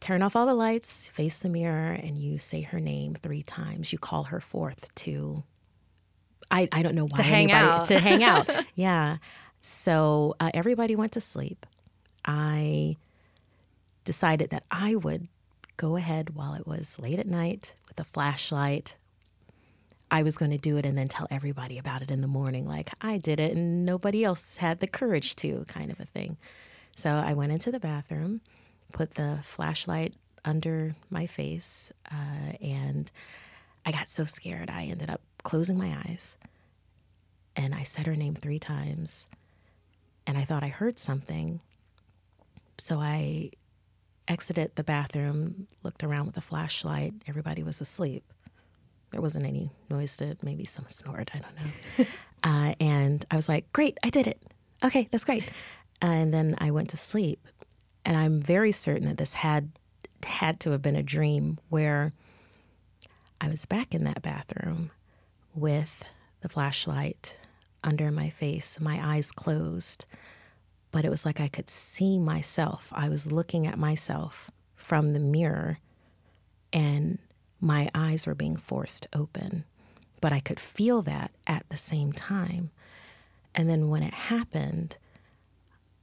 turn 0.00 0.22
off 0.22 0.34
all 0.34 0.46
the 0.46 0.54
lights, 0.54 1.08
face 1.10 1.40
the 1.40 1.48
mirror, 1.48 1.92
and 1.92 2.18
you 2.18 2.38
say 2.38 2.62
her 2.62 2.80
name 2.80 3.14
three 3.14 3.42
times. 3.42 3.92
You 3.92 3.98
call 3.98 4.24
her 4.24 4.40
forth 4.40 4.94
to. 4.96 5.44
I, 6.50 6.68
I 6.70 6.82
don't 6.82 6.94
know 6.94 7.06
why 7.06 7.16
to 7.16 7.22
hang 7.22 7.50
anybody, 7.50 7.80
out 7.80 7.84
to 7.86 7.98
hang 7.98 8.22
out 8.22 8.48
yeah 8.76 9.16
so 9.62 10.36
uh, 10.38 10.52
everybody 10.54 10.94
went 10.94 11.10
to 11.12 11.20
sleep 11.20 11.66
I 12.24 12.98
decided 14.04 14.50
that 14.50 14.62
I 14.70 14.94
would 14.94 15.26
go 15.76 15.96
ahead 15.96 16.30
while 16.30 16.54
it 16.54 16.66
was 16.66 16.98
late 16.98 17.18
at 17.18 17.26
night 17.26 17.74
with 17.88 17.98
a 18.00 18.04
flashlight. 18.04 18.96
I 20.10 20.22
was 20.22 20.36
going 20.36 20.52
to 20.52 20.58
do 20.58 20.76
it 20.76 20.86
and 20.86 20.96
then 20.96 21.08
tell 21.08 21.26
everybody 21.30 21.78
about 21.78 22.02
it 22.02 22.10
in 22.10 22.20
the 22.20 22.28
morning, 22.28 22.66
like 22.66 22.90
I 23.00 23.18
did 23.18 23.40
it 23.40 23.56
and 23.56 23.84
nobody 23.84 24.24
else 24.24 24.56
had 24.58 24.80
the 24.80 24.86
courage 24.86 25.34
to, 25.36 25.64
kind 25.66 25.90
of 25.90 25.98
a 25.98 26.04
thing. 26.04 26.36
So 26.94 27.10
I 27.10 27.34
went 27.34 27.52
into 27.52 27.72
the 27.72 27.80
bathroom, 27.80 28.40
put 28.92 29.14
the 29.16 29.40
flashlight 29.42 30.14
under 30.44 30.94
my 31.10 31.26
face, 31.26 31.92
uh, 32.10 32.52
and 32.60 33.10
I 33.84 33.92
got 33.92 34.08
so 34.08 34.24
scared 34.24 34.70
I 34.70 34.84
ended 34.84 35.10
up 35.10 35.20
closing 35.42 35.76
my 35.76 35.96
eyes. 36.06 36.38
And 37.56 37.74
I 37.74 37.82
said 37.82 38.06
her 38.06 38.16
name 38.16 38.34
three 38.34 38.58
times, 38.58 39.26
and 40.26 40.36
I 40.36 40.42
thought 40.42 40.62
I 40.62 40.68
heard 40.68 40.98
something. 40.98 41.60
So 42.78 43.00
I 43.00 43.50
exited 44.28 44.74
the 44.74 44.84
bathroom, 44.84 45.66
looked 45.82 46.02
around 46.04 46.26
with 46.26 46.36
a 46.36 46.40
flashlight. 46.40 47.14
Everybody 47.26 47.62
was 47.62 47.80
asleep. 47.80 48.24
There 49.10 49.20
wasn't 49.20 49.46
any 49.46 49.70
noise 49.88 50.16
to 50.18 50.36
maybe 50.42 50.64
some 50.64 50.86
snored. 50.88 51.30
I 51.34 51.38
don't 51.38 51.60
know. 51.60 52.04
uh, 52.44 52.74
and 52.80 53.24
I 53.30 53.36
was 53.36 53.48
like, 53.48 53.72
great, 53.72 53.98
I 54.02 54.10
did 54.10 54.26
it. 54.26 54.40
Okay, 54.84 55.08
that's 55.10 55.24
great. 55.24 55.44
Uh, 56.02 56.06
and 56.06 56.34
then 56.34 56.56
I 56.58 56.70
went 56.70 56.90
to 56.90 56.96
sleep. 56.96 57.46
And 58.04 58.16
I'm 58.16 58.40
very 58.40 58.72
certain 58.72 59.08
that 59.08 59.18
this 59.18 59.34
had 59.34 59.70
had 60.24 60.60
to 60.60 60.70
have 60.72 60.82
been 60.82 60.96
a 60.96 61.02
dream 61.02 61.58
where 61.68 62.12
I 63.40 63.48
was 63.48 63.64
back 63.64 63.94
in 63.94 64.04
that 64.04 64.22
bathroom 64.22 64.90
with 65.54 66.04
the 66.40 66.48
flashlight 66.48 67.38
under 67.84 68.10
my 68.10 68.30
face, 68.30 68.80
my 68.80 69.00
eyes 69.02 69.30
closed 69.30 70.04
but 70.90 71.04
it 71.04 71.10
was 71.10 71.26
like 71.26 71.40
I 71.40 71.48
could 71.48 71.68
see 71.68 72.18
myself. 72.18 72.92
I 72.94 73.08
was 73.08 73.30
looking 73.32 73.66
at 73.66 73.78
myself 73.78 74.50
from 74.74 75.12
the 75.12 75.20
mirror, 75.20 75.78
and 76.72 77.18
my 77.60 77.88
eyes 77.94 78.26
were 78.26 78.34
being 78.34 78.56
forced 78.56 79.06
open. 79.12 79.64
But 80.20 80.32
I 80.32 80.40
could 80.40 80.60
feel 80.60 81.02
that 81.02 81.32
at 81.46 81.68
the 81.68 81.76
same 81.76 82.12
time. 82.12 82.70
And 83.54 83.68
then 83.68 83.88
when 83.88 84.02
it 84.02 84.14
happened, 84.14 84.98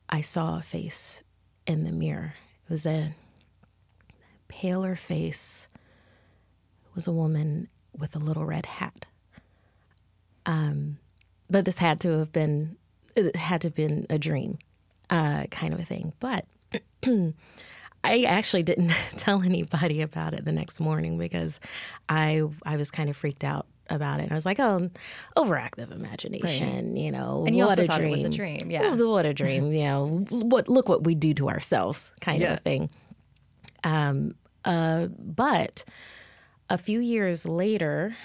I 0.10 0.22
saw 0.22 0.60
a 0.60 0.62
face 0.62 1.24
in 1.66 1.84
the 1.84 1.92
mirror. 1.92 2.36
It 2.66 2.70
was 2.70 2.86
a 2.86 3.16
paler 4.48 4.96
face. 4.96 5.68
It 6.86 6.96
was 6.96 7.08
a 7.08 7.12
woman 7.12 7.70
with 7.98 8.16
a 8.16 8.20
little 8.20 8.46
red 8.46 8.66
hat. 8.66 9.06
Um, 10.46 10.98
but 11.50 11.66
this 11.66 11.78
had 11.78 12.00
to 12.02 12.20
have 12.20 12.32
been 12.32 12.78
it 13.16 13.36
had 13.36 13.62
to 13.62 13.68
have 13.68 13.76
been 13.76 14.06
a 14.10 14.18
dream 14.18 14.58
uh, 15.10 15.46
kind 15.52 15.74
of 15.74 15.80
a 15.80 15.84
thing. 15.84 16.14
But 16.20 16.46
I 18.04 18.24
actually 18.24 18.64
didn't 18.64 18.90
tell 19.18 19.42
anybody 19.42 20.02
about 20.02 20.34
it 20.34 20.46
the 20.46 20.52
next 20.52 20.80
morning 20.80 21.18
because 21.18 21.60
I 22.10 22.44
I 22.66 22.78
was 22.78 22.92
kind 22.92 23.10
of 23.10 23.16
freaked 23.16 23.44
out 23.44 23.68
about 23.90 24.20
it. 24.20 24.24
And 24.24 24.32
I 24.32 24.36
was 24.36 24.46
like, 24.46 24.60
oh, 24.60 24.90
overactive 25.38 25.92
imagination, 25.92 26.94
right. 26.94 26.98
you 26.98 27.12
know. 27.12 27.44
And 27.46 27.56
you 27.56 27.64
what 27.64 27.72
also 27.72 27.84
a 27.84 27.88
thought 27.88 28.00
dream. 28.00 28.10
it 28.10 28.12
was 28.12 28.24
a 28.24 28.30
dream, 28.30 28.72
yeah. 28.72 28.96
What 28.96 29.26
a 29.26 29.34
dream, 29.34 29.72
you 29.72 29.84
know. 29.84 30.26
What 30.30 30.70
look 30.70 30.90
what 30.90 31.04
we 31.04 31.16
do 31.16 31.34
to 31.36 31.50
ourselves, 31.50 32.12
kind 32.22 32.42
yeah. 32.42 32.54
of 32.54 32.60
a 32.60 32.62
thing. 32.62 32.90
Um, 33.84 34.36
uh, 34.66 35.08
but 35.18 35.84
a 36.70 36.78
few 36.78 37.00
years 37.00 37.46
later, 37.46 38.16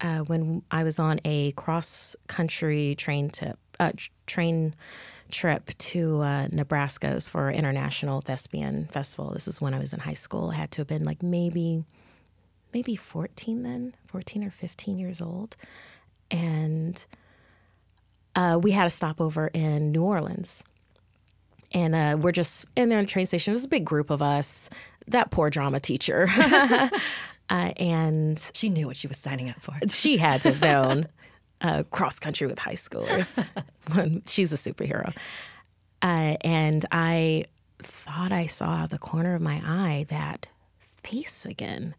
uh, 0.00 0.20
when 0.20 0.62
I 0.70 0.84
was 0.84 0.98
on 0.98 1.20
a 1.24 1.52
cross 1.52 2.16
country 2.26 2.94
train 2.96 3.30
tip, 3.30 3.58
uh, 3.78 3.92
train 4.26 4.74
trip 5.34 5.66
to 5.76 6.20
uh, 6.22 6.48
Nebraska's 6.50 7.28
for 7.28 7.50
International 7.50 8.20
Thespian 8.20 8.86
Festival. 8.86 9.32
This 9.32 9.46
was 9.46 9.60
when 9.60 9.74
I 9.74 9.78
was 9.78 9.92
in 9.92 10.00
high 10.00 10.14
school. 10.14 10.50
I 10.50 10.54
had 10.54 10.70
to 10.72 10.80
have 10.80 10.86
been 10.86 11.04
like 11.04 11.22
maybe, 11.22 11.84
maybe 12.72 12.96
14 12.96 13.62
then, 13.62 13.94
14 14.06 14.44
or 14.44 14.50
15 14.50 14.98
years 14.98 15.20
old. 15.20 15.56
And 16.30 17.04
uh, 18.36 18.58
we 18.62 18.70
had 18.70 18.86
a 18.86 18.90
stopover 18.90 19.50
in 19.52 19.92
New 19.92 20.04
Orleans. 20.04 20.64
And 21.74 21.94
uh, 21.94 22.16
we're 22.20 22.32
just 22.32 22.66
in 22.76 22.88
there 22.88 23.00
in 23.00 23.04
the 23.04 23.10
train 23.10 23.26
station. 23.26 23.52
It 23.52 23.56
was 23.56 23.64
a 23.64 23.68
big 23.68 23.84
group 23.84 24.10
of 24.10 24.22
us. 24.22 24.70
that 25.08 25.30
poor 25.32 25.50
drama 25.50 25.80
teacher. 25.80 26.28
uh, 26.38 26.90
and 27.50 28.50
she 28.54 28.68
knew 28.68 28.86
what 28.86 28.96
she 28.96 29.08
was 29.08 29.16
signing 29.16 29.50
up 29.50 29.60
for. 29.60 29.74
She 29.88 30.16
had 30.16 30.40
to 30.42 30.52
have 30.52 30.60
known 30.62 31.08
uh, 31.64 31.82
cross 31.84 32.18
country 32.18 32.46
with 32.46 32.58
high 32.58 32.74
schoolers. 32.74 33.44
She's 34.28 34.52
a 34.52 34.56
superhero. 34.56 35.16
Uh, 36.02 36.36
and 36.44 36.84
I 36.92 37.46
thought 37.78 38.32
I 38.32 38.46
saw 38.46 38.86
the 38.86 38.98
corner 38.98 39.34
of 39.34 39.40
my 39.40 39.62
eye 39.64 40.04
that 40.10 40.46
face 41.02 41.46
again. 41.46 41.94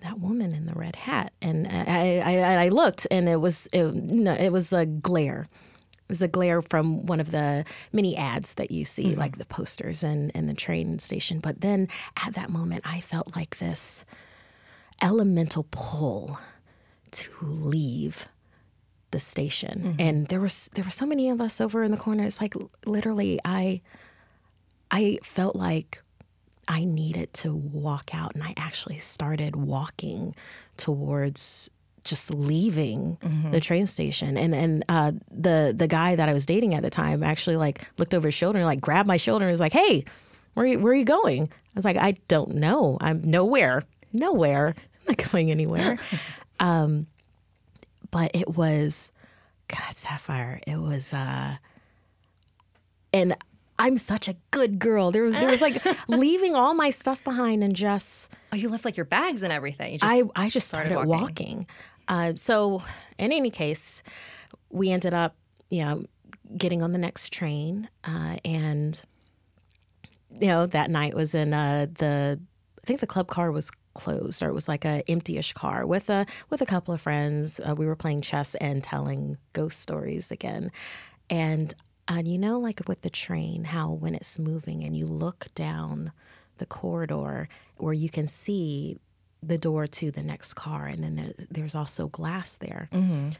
That 0.00 0.18
woman 0.18 0.54
in 0.54 0.64
the 0.64 0.72
red 0.72 0.96
hat, 0.96 1.34
and 1.42 1.66
I, 1.70 2.22
I, 2.24 2.64
I 2.64 2.68
looked, 2.68 3.06
and 3.10 3.28
it 3.28 3.38
was 3.38 3.68
it, 3.74 3.84
no, 3.92 4.32
it 4.32 4.50
was 4.50 4.72
a 4.72 4.86
glare. 4.86 5.46
It 5.92 6.08
was 6.08 6.22
a 6.22 6.28
glare 6.28 6.62
from 6.62 7.04
one 7.04 7.20
of 7.20 7.32
the 7.32 7.66
many 7.92 8.16
ads 8.16 8.54
that 8.54 8.70
you 8.70 8.86
see, 8.86 9.10
mm-hmm. 9.10 9.20
like 9.20 9.36
the 9.36 9.44
posters 9.44 10.02
and, 10.02 10.32
and 10.34 10.48
the 10.48 10.54
train 10.54 10.98
station. 10.98 11.40
But 11.40 11.60
then 11.60 11.88
at 12.24 12.32
that 12.34 12.48
moment, 12.48 12.82
I 12.86 13.00
felt 13.00 13.36
like 13.36 13.58
this 13.58 14.06
elemental 15.02 15.66
pull 15.70 16.38
to 17.10 17.32
leave 17.42 18.26
the 19.10 19.20
station. 19.20 19.80
Mm-hmm. 19.80 20.00
And 20.00 20.26
there 20.28 20.40
was 20.40 20.70
there 20.74 20.84
were 20.84 20.90
so 20.90 21.06
many 21.06 21.30
of 21.30 21.40
us 21.40 21.60
over 21.60 21.82
in 21.82 21.90
the 21.90 21.96
corner. 21.96 22.24
It's 22.24 22.40
like 22.40 22.54
literally 22.86 23.38
I 23.44 23.80
I 24.90 25.18
felt 25.22 25.56
like 25.56 26.02
I 26.66 26.84
needed 26.84 27.32
to 27.34 27.54
walk 27.54 28.10
out 28.14 28.34
and 28.34 28.44
I 28.44 28.52
actually 28.56 28.98
started 28.98 29.56
walking 29.56 30.34
towards 30.76 31.70
just 32.04 32.32
leaving 32.32 33.16
mm-hmm. 33.20 33.50
the 33.50 33.60
train 33.60 33.86
station 33.86 34.36
and 34.36 34.54
and 34.54 34.84
uh, 34.88 35.12
the 35.30 35.74
the 35.76 35.88
guy 35.88 36.14
that 36.14 36.28
I 36.28 36.32
was 36.32 36.46
dating 36.46 36.74
at 36.74 36.82
the 36.82 36.90
time 36.90 37.22
actually 37.22 37.56
like 37.56 37.86
looked 37.98 38.14
over 38.14 38.28
his 38.28 38.34
shoulder 38.34 38.58
and 38.58 38.66
like 38.66 38.80
grabbed 38.80 39.08
my 39.08 39.16
shoulder 39.16 39.44
and 39.44 39.50
was 39.50 39.60
like 39.60 39.72
hey 39.72 40.04
where 40.54 40.64
are 40.64 40.66
you, 40.66 40.78
where 40.78 40.92
are 40.92 40.96
you 40.96 41.04
going 41.04 41.44
I 41.44 41.72
was 41.74 41.84
like 41.84 41.96
I 41.96 42.14
don't 42.28 42.56
know 42.56 42.98
I'm 43.00 43.20
nowhere 43.22 43.82
nowhere 44.12 44.74
I'm 44.78 45.16
not 45.16 45.30
going 45.32 45.50
anywhere 45.50 45.98
um, 46.60 47.06
but 48.10 48.30
it 48.34 48.56
was 48.56 49.12
God 49.68 49.92
Sapphire. 49.92 50.60
It 50.66 50.78
was 50.78 51.12
uh 51.12 51.56
and 53.12 53.36
I'm 53.78 53.96
such 53.96 54.28
a 54.28 54.34
good 54.50 54.78
girl. 54.78 55.12
There 55.12 55.22
was 55.22 55.34
there 55.34 55.48
was 55.48 55.60
like 55.62 55.80
leaving 56.08 56.54
all 56.54 56.74
my 56.74 56.90
stuff 56.90 57.22
behind 57.22 57.62
and 57.62 57.74
just 57.74 58.32
Oh, 58.52 58.56
you 58.56 58.68
left 58.68 58.84
like 58.84 58.96
your 58.96 59.06
bags 59.06 59.42
and 59.42 59.52
everything. 59.52 59.98
I 60.02 60.24
I 60.34 60.48
just 60.48 60.68
started, 60.68 60.90
started 60.92 61.08
walking. 61.08 61.22
walking. 61.58 61.66
Uh, 62.08 62.32
so 62.34 62.82
in 63.18 63.32
any 63.32 63.50
case, 63.50 64.02
we 64.70 64.90
ended 64.90 65.12
up, 65.12 65.36
you 65.68 65.84
know, 65.84 66.04
getting 66.56 66.82
on 66.82 66.92
the 66.92 66.98
next 66.98 67.32
train, 67.32 67.88
uh, 68.04 68.36
and 68.44 69.02
you 70.40 70.46
know 70.46 70.64
that 70.66 70.90
night 70.90 71.14
was 71.14 71.34
in 71.34 71.52
uh, 71.52 71.86
the 71.98 72.40
I 72.82 72.86
think 72.86 73.00
the 73.00 73.06
club 73.06 73.28
car 73.28 73.52
was 73.52 73.70
closed 73.98 74.42
or 74.42 74.48
it 74.48 74.54
was 74.54 74.68
like 74.68 74.84
a 74.84 75.02
empty-ish 75.08 75.52
car 75.52 75.86
with 75.86 76.08
a 76.08 76.24
with 76.50 76.62
a 76.62 76.66
couple 76.66 76.94
of 76.94 77.00
friends. 77.00 77.60
Uh, 77.60 77.74
we 77.74 77.86
were 77.86 77.96
playing 77.96 78.22
chess 78.22 78.54
and 78.54 78.82
telling 78.82 79.36
ghost 79.52 79.80
stories 79.80 80.30
again. 80.30 80.70
And 81.28 81.74
and 82.08 82.26
uh, 82.26 82.30
you 82.30 82.38
know 82.38 82.58
like 82.58 82.80
with 82.88 83.02
the 83.02 83.10
train 83.10 83.64
how 83.64 83.90
when 83.90 84.14
it's 84.14 84.38
moving 84.38 84.82
and 84.82 84.96
you 84.96 85.06
look 85.06 85.46
down 85.54 86.12
the 86.56 86.64
corridor 86.64 87.48
where 87.76 87.92
you 87.92 88.08
can 88.08 88.26
see 88.26 88.98
the 89.42 89.58
door 89.58 89.86
to 89.86 90.10
the 90.10 90.22
next 90.22 90.54
car 90.54 90.86
and 90.86 91.04
then 91.04 91.16
there, 91.16 91.32
there's 91.50 91.74
also 91.74 92.08
glass 92.08 92.56
there. 92.56 92.88
Mm-hmm. 92.92 93.30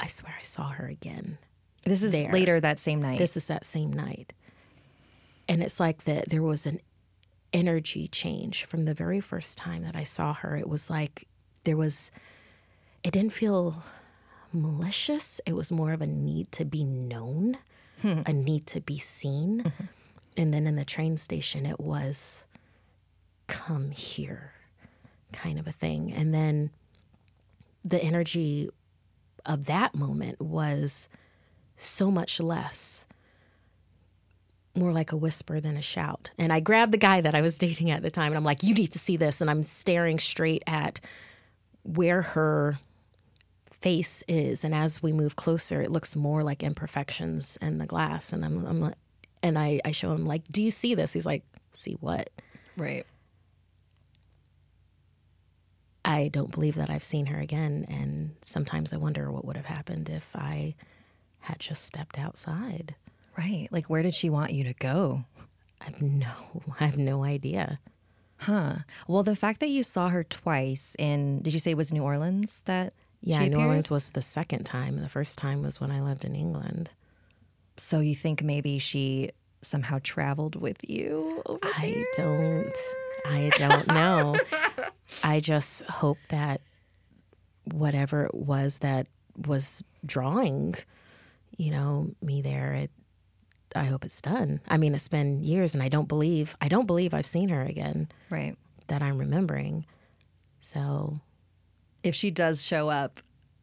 i 0.00 0.06
swear 0.08 0.34
i 0.38 0.42
saw 0.42 0.70
her 0.70 0.86
again 0.86 1.38
this 1.84 2.02
is 2.02 2.12
there. 2.12 2.30
later 2.32 2.60
that 2.60 2.78
same 2.78 3.00
night. 3.00 3.18
This 3.18 3.36
is 3.36 3.46
that 3.48 3.64
same 3.64 3.92
night. 3.92 4.32
And 5.48 5.62
it's 5.62 5.80
like 5.80 6.04
that 6.04 6.28
there 6.28 6.42
was 6.42 6.66
an 6.66 6.80
energy 7.52 8.08
change 8.08 8.64
from 8.64 8.84
the 8.84 8.94
very 8.94 9.20
first 9.20 9.58
time 9.58 9.82
that 9.82 9.96
I 9.96 10.04
saw 10.04 10.34
her. 10.34 10.56
It 10.56 10.68
was 10.68 10.90
like 10.90 11.26
there 11.64 11.76
was, 11.76 12.10
it 13.02 13.12
didn't 13.12 13.32
feel 13.32 13.82
malicious. 14.52 15.40
It 15.46 15.54
was 15.54 15.72
more 15.72 15.92
of 15.92 16.00
a 16.00 16.06
need 16.06 16.52
to 16.52 16.64
be 16.64 16.84
known, 16.84 17.58
hmm. 18.02 18.22
a 18.26 18.32
need 18.32 18.66
to 18.68 18.80
be 18.80 18.98
seen. 18.98 19.60
Mm-hmm. 19.60 19.84
And 20.36 20.54
then 20.54 20.66
in 20.66 20.76
the 20.76 20.84
train 20.84 21.16
station, 21.16 21.66
it 21.66 21.80
was, 21.80 22.44
come 23.46 23.90
here 23.90 24.52
kind 25.32 25.58
of 25.58 25.66
a 25.66 25.72
thing. 25.72 26.12
And 26.12 26.32
then 26.32 26.70
the 27.82 28.02
energy 28.02 28.68
of 29.46 29.66
that 29.66 29.94
moment 29.94 30.40
was 30.40 31.08
so 31.76 32.10
much 32.10 32.40
less 32.40 33.06
more 34.80 34.92
like 34.92 35.12
a 35.12 35.16
whisper 35.16 35.60
than 35.60 35.76
a 35.76 35.82
shout. 35.82 36.30
And 36.38 36.52
I 36.52 36.58
grabbed 36.58 36.92
the 36.92 36.98
guy 36.98 37.20
that 37.20 37.34
I 37.36 37.42
was 37.42 37.58
dating 37.66 37.90
at 37.90 38.02
the 38.02 38.10
time 38.10 38.32
and 38.32 38.36
I'm 38.36 38.44
like, 38.44 38.64
you 38.64 38.74
need 38.74 38.90
to 38.92 38.98
see 38.98 39.16
this. 39.16 39.40
And 39.40 39.48
I'm 39.48 39.62
staring 39.62 40.18
straight 40.18 40.64
at 40.66 41.00
where 41.84 42.22
her 42.22 42.78
face 43.70 44.24
is. 44.26 44.64
And 44.64 44.74
as 44.74 45.02
we 45.02 45.12
move 45.12 45.36
closer, 45.36 45.80
it 45.80 45.90
looks 45.90 46.16
more 46.16 46.42
like 46.42 46.62
imperfections 46.62 47.56
in 47.62 47.78
the 47.78 47.86
glass. 47.86 48.32
And 48.32 48.44
I'm, 48.44 48.66
I'm 48.66 48.94
and 49.42 49.58
I, 49.58 49.80
I 49.84 49.92
show 49.92 50.12
him 50.12 50.26
like, 50.26 50.46
do 50.48 50.62
you 50.62 50.70
see 50.70 50.94
this? 50.94 51.12
He's 51.12 51.26
like, 51.26 51.44
see 51.72 51.96
what? 52.00 52.30
Right. 52.76 53.04
I 56.04 56.28
don't 56.32 56.50
believe 56.50 56.74
that 56.76 56.90
I've 56.90 57.02
seen 57.02 57.26
her 57.26 57.38
again. 57.38 57.86
And 57.88 58.34
sometimes 58.42 58.92
I 58.92 58.96
wonder 58.96 59.30
what 59.30 59.44
would 59.44 59.56
have 59.56 59.66
happened 59.66 60.08
if 60.08 60.34
I 60.34 60.74
had 61.40 61.58
just 61.58 61.84
stepped 61.84 62.18
outside. 62.18 62.94
Right. 63.40 63.68
Like, 63.70 63.86
where 63.88 64.02
did 64.02 64.14
she 64.14 64.28
want 64.28 64.52
you 64.52 64.64
to 64.64 64.74
go? 64.74 65.24
I 65.80 65.84
have 65.86 66.02
no, 66.02 66.30
I 66.80 66.84
have 66.84 66.98
no 66.98 67.24
idea. 67.24 67.80
Huh. 68.36 68.76
Well, 69.08 69.22
the 69.22 69.36
fact 69.36 69.60
that 69.60 69.68
you 69.68 69.82
saw 69.82 70.08
her 70.10 70.24
twice 70.24 70.94
in, 70.98 71.40
did 71.42 71.54
you 71.54 71.60
say 71.60 71.70
it 71.70 71.76
was 71.76 71.92
New 71.92 72.02
Orleans 72.02 72.62
that? 72.66 72.92
Yeah, 73.22 73.46
New 73.46 73.56
Orleans 73.58 73.90
was 73.90 74.10
the 74.10 74.22
second 74.22 74.64
time. 74.64 74.96
The 74.96 75.08
first 75.08 75.38
time 75.38 75.62
was 75.62 75.80
when 75.80 75.90
I 75.90 76.00
lived 76.00 76.24
in 76.24 76.34
England. 76.34 76.92
So 77.76 78.00
you 78.00 78.14
think 78.14 78.42
maybe 78.42 78.78
she 78.78 79.30
somehow 79.62 80.00
traveled 80.02 80.56
with 80.56 80.78
you 80.88 81.42
over 81.46 81.60
I 81.62 82.04
there? 82.16 82.26
don't. 82.26 82.78
I 83.26 83.50
don't 83.56 83.86
know. 83.88 84.36
I 85.22 85.40
just 85.40 85.84
hope 85.84 86.18
that 86.30 86.62
whatever 87.72 88.24
it 88.24 88.34
was 88.34 88.78
that 88.78 89.06
was 89.46 89.84
drawing, 90.04 90.74
you 91.58 91.70
know, 91.70 92.10
me 92.22 92.40
there, 92.40 92.72
it 92.72 92.90
I 93.74 93.84
hope 93.84 94.04
it's 94.04 94.20
done. 94.20 94.60
I 94.68 94.76
mean, 94.76 94.94
it's 94.94 95.08
been 95.08 95.42
years, 95.42 95.74
and 95.74 95.82
I 95.82 95.88
don't 95.88 96.08
believe 96.08 96.56
I 96.60 96.68
don't 96.68 96.86
believe 96.86 97.14
I've 97.14 97.26
seen 97.26 97.48
her 97.50 97.62
again. 97.62 98.08
Right. 98.30 98.56
That 98.88 99.02
I'm 99.02 99.18
remembering. 99.18 99.86
So, 100.58 101.20
if 102.02 102.14
she 102.14 102.30
does 102.30 102.64
show 102.64 102.88
up 102.88 103.20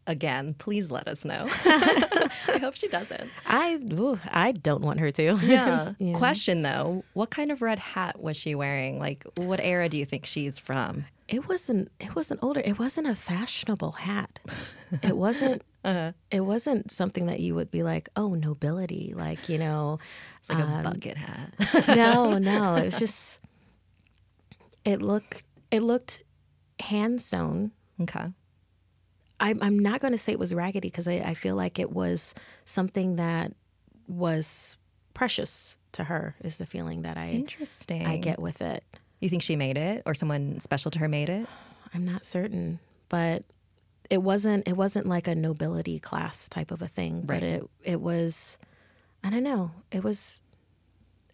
again, 0.08 0.54
please 0.56 0.90
let 0.90 1.08
us 1.08 1.26
know. 1.26 1.46
I 1.66 2.60
hope 2.60 2.76
she 2.76 2.88
doesn't. 2.88 3.30
I 3.46 3.78
ooh, 3.94 4.20
I 4.30 4.54
don't 4.54 4.82
want 4.82 5.00
her 5.00 5.12
to. 5.12 5.38
Yeah. 5.44 5.94
yeah. 6.00 6.18
Question 6.18 6.62
though, 6.64 7.04
what 7.14 7.30
kind 7.30 7.52
of 7.52 7.62
red 7.62 7.80
hat 7.80 8.20
was 8.20 8.38
she 8.38 8.56
wearing? 8.56 9.00
Like, 9.00 9.26
what 9.38 9.60
era 9.62 9.90
do 9.90 9.98
you 9.98 10.06
think 10.06 10.26
she's 10.26 10.58
from? 10.58 11.06
It 11.28 11.48
wasn't. 11.48 11.92
It 12.00 12.16
wasn't 12.16 12.42
older. 12.42 12.62
It 12.64 12.80
wasn't 12.80 13.08
a 13.08 13.16
fashionable 13.16 13.92
hat. 13.94 14.40
It 15.04 15.18
wasn't. 15.18 15.64
Uh-huh. 15.88 16.12
It 16.30 16.42
wasn't 16.42 16.92
something 16.92 17.28
that 17.28 17.40
you 17.40 17.56
would 17.56 17.72
be 17.72 17.82
like, 17.82 18.10
oh, 18.18 18.34
nobility, 18.34 19.14
like 19.16 19.48
you 19.48 19.58
know, 19.58 20.00
it's 20.40 20.50
like 20.50 20.60
um, 20.60 20.80
a 20.82 20.84
bucket 20.84 21.16
hat. 21.16 21.54
no, 21.96 22.38
no, 22.38 22.76
it 22.78 22.86
was 22.86 23.00
just. 23.00 23.40
It 24.84 25.02
looked. 25.02 25.46
It 25.72 25.82
looked 25.82 26.24
hand 26.82 27.22
sewn. 27.22 27.72
Okay. 28.02 28.26
I'm, 29.40 29.60
I'm 29.62 29.80
not 29.80 30.02
going 30.02 30.14
to 30.14 30.18
say 30.18 30.32
it 30.34 30.40
was 30.40 30.54
raggedy 30.54 30.90
because 30.90 31.08
I, 31.08 31.22
I 31.24 31.34
feel 31.36 31.56
like 31.56 31.80
it 31.80 31.92
was 31.92 32.34
something 32.66 33.18
that 33.18 33.54
was 34.08 34.78
precious 35.14 35.78
to 35.94 36.04
her. 36.04 36.36
Is 36.42 36.58
the 36.58 36.66
feeling 36.66 37.04
that 37.04 37.18
I 37.18 37.30
interesting 37.30 38.06
I 38.06 38.18
get 38.18 38.40
with 38.42 38.62
it. 38.62 38.84
You 39.22 39.30
think 39.30 39.42
she 39.42 39.56
made 39.56 39.78
it, 39.78 40.04
or 40.06 40.14
someone 40.14 40.60
special 40.60 40.92
to 40.92 41.00
her 41.00 41.08
made 41.08 41.30
it? 41.30 41.48
I'm 41.94 42.06
not 42.06 42.26
certain, 42.26 42.80
but 43.10 43.44
it 44.10 44.22
wasn't 44.24 44.68
it 44.68 44.78
wasn't 44.78 45.06
like 45.08 45.28
a 45.28 45.36
nobility 45.36 46.00
class 46.00 46.50
type 46.50 46.72
of 46.72 46.82
a 46.82 46.88
thing, 46.88 47.26
right. 47.26 47.28
but 47.28 47.44
it 47.44 47.64
it 47.84 48.02
was 48.02 48.58
I 49.24 49.30
don't 49.30 49.44
know. 49.44 49.72
It 49.92 50.04
was 50.04 50.42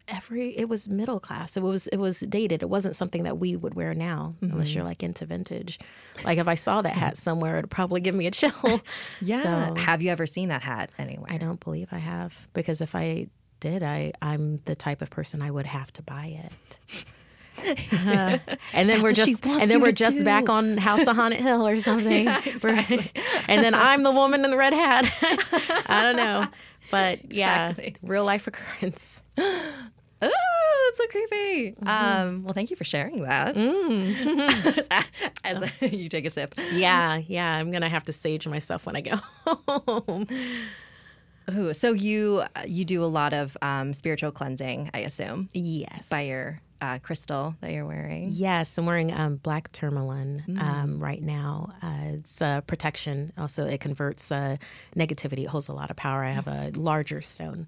every 0.07 0.49
it 0.57 0.67
was 0.67 0.89
middle 0.89 1.19
class. 1.19 1.55
It 1.57 1.63
was 1.63 1.87
it 1.87 1.97
was 1.97 2.19
dated. 2.21 2.61
It 2.61 2.69
wasn't 2.69 2.95
something 2.95 3.23
that 3.23 3.37
we 3.37 3.55
would 3.55 3.73
wear 3.73 3.93
now 3.93 4.33
mm-hmm. 4.35 4.51
unless 4.51 4.73
you're 4.73 4.83
like 4.83 5.03
into 5.03 5.25
vintage. 5.25 5.79
Like 6.23 6.37
if 6.37 6.47
I 6.47 6.55
saw 6.55 6.81
that 6.81 6.93
hat 6.93 7.17
somewhere, 7.27 7.57
it'd 7.57 7.69
probably 7.69 8.01
give 8.01 8.15
me 8.15 8.27
a 8.27 8.31
chill. 8.31 8.51
yeah. 9.21 9.41
So, 9.41 9.81
have 9.81 10.01
you 10.01 10.11
ever 10.11 10.25
seen 10.25 10.49
that 10.49 10.63
hat 10.63 10.91
anywhere? 10.97 11.31
I 11.31 11.37
don't 11.37 11.59
believe 11.59 11.89
I 11.91 11.99
have 11.99 12.47
because 12.53 12.81
if 12.81 12.95
I 12.95 13.27
did, 13.59 13.83
I 13.83 14.13
I'm 14.21 14.59
the 14.65 14.75
type 14.75 15.01
of 15.01 15.09
person 15.09 15.41
I 15.41 15.51
would 15.51 15.65
have 15.65 15.91
to 15.93 16.01
buy 16.01 16.39
it. 16.43 17.05
Uh, 17.57 18.37
and 18.73 18.89
then 18.89 19.01
we're 19.01 19.13
just 19.13 19.45
and 19.45 19.69
then 19.69 19.81
we're 19.81 19.91
just 19.91 20.19
do. 20.19 20.25
back 20.25 20.49
on 20.49 20.77
House 20.77 21.05
of 21.07 21.15
Haunted 21.15 21.39
Hill 21.39 21.67
or 21.67 21.77
something. 21.77 22.25
Yeah, 22.25 22.41
exactly. 22.45 23.11
and 23.47 23.63
then 23.63 23.73
I'm 23.73 24.03
the 24.03 24.11
woman 24.11 24.43
in 24.43 24.51
the 24.51 24.57
red 24.57 24.73
hat. 24.73 25.05
I 25.87 26.01
don't 26.03 26.15
know. 26.15 26.45
But 26.91 27.23
exactly. 27.23 27.85
yeah, 27.85 28.09
real 28.09 28.25
life 28.25 28.47
occurrence. 28.47 29.23
Ooh, 29.39 29.43
that's 30.21 30.97
so 30.97 31.07
creepy. 31.07 31.71
Mm-hmm. 31.71 31.87
Um, 31.87 32.43
well, 32.43 32.53
thank 32.53 32.69
you 32.69 32.75
for 32.75 32.83
sharing 32.83 33.23
that. 33.23 33.55
Mm. 33.55 34.87
as, 34.91 35.11
as 35.43 35.81
a, 35.81 35.95
you 35.95 36.09
take 36.09 36.25
a 36.25 36.29
sip. 36.29 36.53
Yeah, 36.73 37.21
yeah. 37.25 37.55
I'm 37.55 37.71
gonna 37.71 37.89
have 37.89 38.03
to 38.05 38.13
sage 38.13 38.47
myself 38.47 38.85
when 38.85 38.95
I 38.95 39.01
go 39.01 39.15
home. 39.45 40.27
Ooh, 41.51 41.73
so 41.73 41.93
you 41.93 42.43
you 42.65 42.85
do 42.85 43.03
a 43.03 43.07
lot 43.07 43.33
of 43.33 43.57
um, 43.61 43.93
spiritual 43.93 44.31
cleansing, 44.31 44.91
I 44.93 44.99
assume. 44.99 45.49
Yes. 45.53 46.09
By 46.09 46.21
your 46.21 46.59
uh, 46.83 46.99
crystal 46.99 47.55
that 47.61 47.71
you're 47.71 47.85
wearing. 47.85 48.27
Yes, 48.29 48.77
I'm 48.77 48.85
wearing 48.85 49.13
um, 49.13 49.37
black 49.37 49.71
tourmaline 49.71 50.43
mm. 50.47 50.61
um, 50.61 50.99
right 50.99 51.21
now. 51.21 51.73
Uh, 51.81 52.17
it's 52.17 52.41
uh, 52.41 52.61
protection. 52.61 53.31
Also, 53.37 53.65
it 53.65 53.79
converts 53.79 54.31
uh, 54.31 54.57
negativity. 54.95 55.43
It 55.43 55.47
holds 55.47 55.69
a 55.69 55.73
lot 55.73 55.89
of 55.89 55.95
power. 55.95 56.23
I 56.23 56.31
have 56.31 56.47
a 56.47 56.71
larger 56.75 57.21
stone 57.21 57.67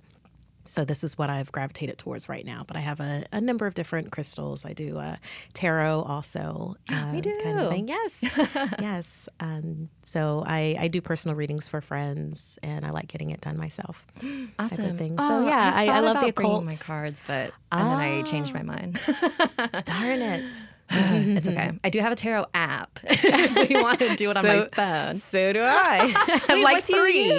so 0.68 0.86
this 0.86 1.04
is 1.04 1.18
what 1.18 1.30
I've 1.30 1.52
gravitated 1.52 1.98
towards 1.98 2.28
right 2.30 2.46
now. 2.46 2.64
But 2.66 2.78
I 2.78 2.80
have 2.80 3.00
a, 3.00 3.24
a 3.32 3.42
number 3.42 3.68
of 3.68 3.74
different 3.74 4.12
crystals. 4.12 4.66
I 4.66 4.74
do 4.74 4.98
uh, 4.98 5.16
tarot 5.54 6.02
also. 6.02 6.76
Uh, 6.96 7.12
Me 7.12 7.20
do. 7.20 7.36
Kind 7.44 7.60
of 7.60 7.70
thing. 7.72 7.88
Yes, 7.88 8.24
yes. 8.80 9.28
Um, 9.40 9.90
so 10.02 10.44
I, 10.48 10.78
I 10.80 10.88
do 10.88 11.02
personal 11.02 11.36
readings 11.36 11.68
for 11.68 11.82
friends, 11.82 12.58
and 12.64 12.86
I 12.86 12.92
like 12.92 13.08
getting 13.08 13.32
it 13.32 13.42
done 13.42 13.58
myself. 13.58 14.06
Awesome. 14.58 14.98
Thing. 14.98 15.16
Oh, 15.18 15.28
so 15.42 15.48
yeah, 15.48 15.72
I, 15.76 15.88
I, 15.88 15.98
I 15.98 16.00
love 16.00 16.22
the 16.22 16.28
occult. 16.28 16.66
My 16.66 16.72
cards, 16.72 17.24
but 17.28 17.52
and 17.72 17.92
then 17.92 18.00
I 18.00 18.22
changed 18.24 18.54
my 18.54 18.62
mind. 18.62 19.00
Darn 19.86 20.22
it. 20.22 20.66
it's 20.90 21.48
okay. 21.48 21.72
I 21.84 21.90
do 21.90 22.00
have 22.00 22.12
a 22.12 22.16
tarot 22.16 22.46
app 22.54 23.00
if 23.04 23.70
you 23.70 23.82
want 23.82 24.00
to 24.00 24.16
do 24.16 24.30
it 24.30 24.38
on 24.38 24.46
my 24.46 24.68
phone. 24.72 25.14
So 25.16 25.54
do 25.54 25.62
I. 25.62 26.14
I 26.16 26.54
have 26.54 26.64
like 26.64 26.84
three. 26.84 27.32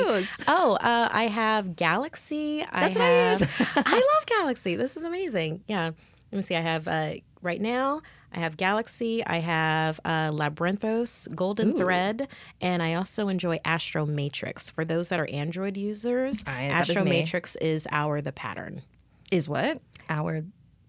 Oh, 0.48 0.78
uh, 0.80 1.09
I 1.11 1.24
have 1.28 1.76
Galaxy. 1.76 2.66
That's 2.72 2.96
I 2.96 3.00
what 3.00 3.06
have, 3.06 3.42
I 3.42 3.44
use. 3.44 3.68
I 3.76 3.94
love 3.94 4.26
Galaxy. 4.26 4.76
This 4.76 4.96
is 4.96 5.04
amazing. 5.04 5.62
Yeah. 5.68 5.90
Let 6.32 6.37
me 6.37 6.42
see. 6.42 6.56
I 6.56 6.61
have 6.61 6.88
uh, 6.88 7.14
right 7.42 7.61
now. 7.61 8.02
I 8.32 8.40
have 8.40 8.56
Galaxy. 8.56 9.24
I 9.24 9.38
have 9.38 10.00
uh, 10.04 10.30
Labyrinthos, 10.30 11.35
Golden 11.35 11.70
Ooh. 11.70 11.78
Thread, 11.78 12.28
and 12.61 12.82
I 12.82 12.94
also 12.94 13.28
enjoy 13.28 13.61
Astro 13.64 14.04
Matrix. 14.04 14.68
For 14.68 14.85
those 14.85 15.09
that 15.09 15.20
are 15.20 15.28
Android 15.30 15.76
users, 15.76 16.44
Astro 16.46 17.04
Matrix 17.04 17.56
is 17.56 17.87
our 17.90 18.20
the 18.20 18.32
pattern. 18.32 18.82
Is 19.30 19.48
what 19.48 19.80
our 20.09 20.42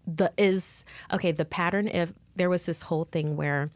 the 0.07 0.31
is 0.37 0.85
okay. 1.13 1.31
The 1.31 1.45
pattern 1.45 1.87
if 1.87 2.13
there 2.35 2.49
was 2.49 2.65
this 2.65 2.81
whole 2.81 3.05
thing 3.05 3.35
where 3.35 3.69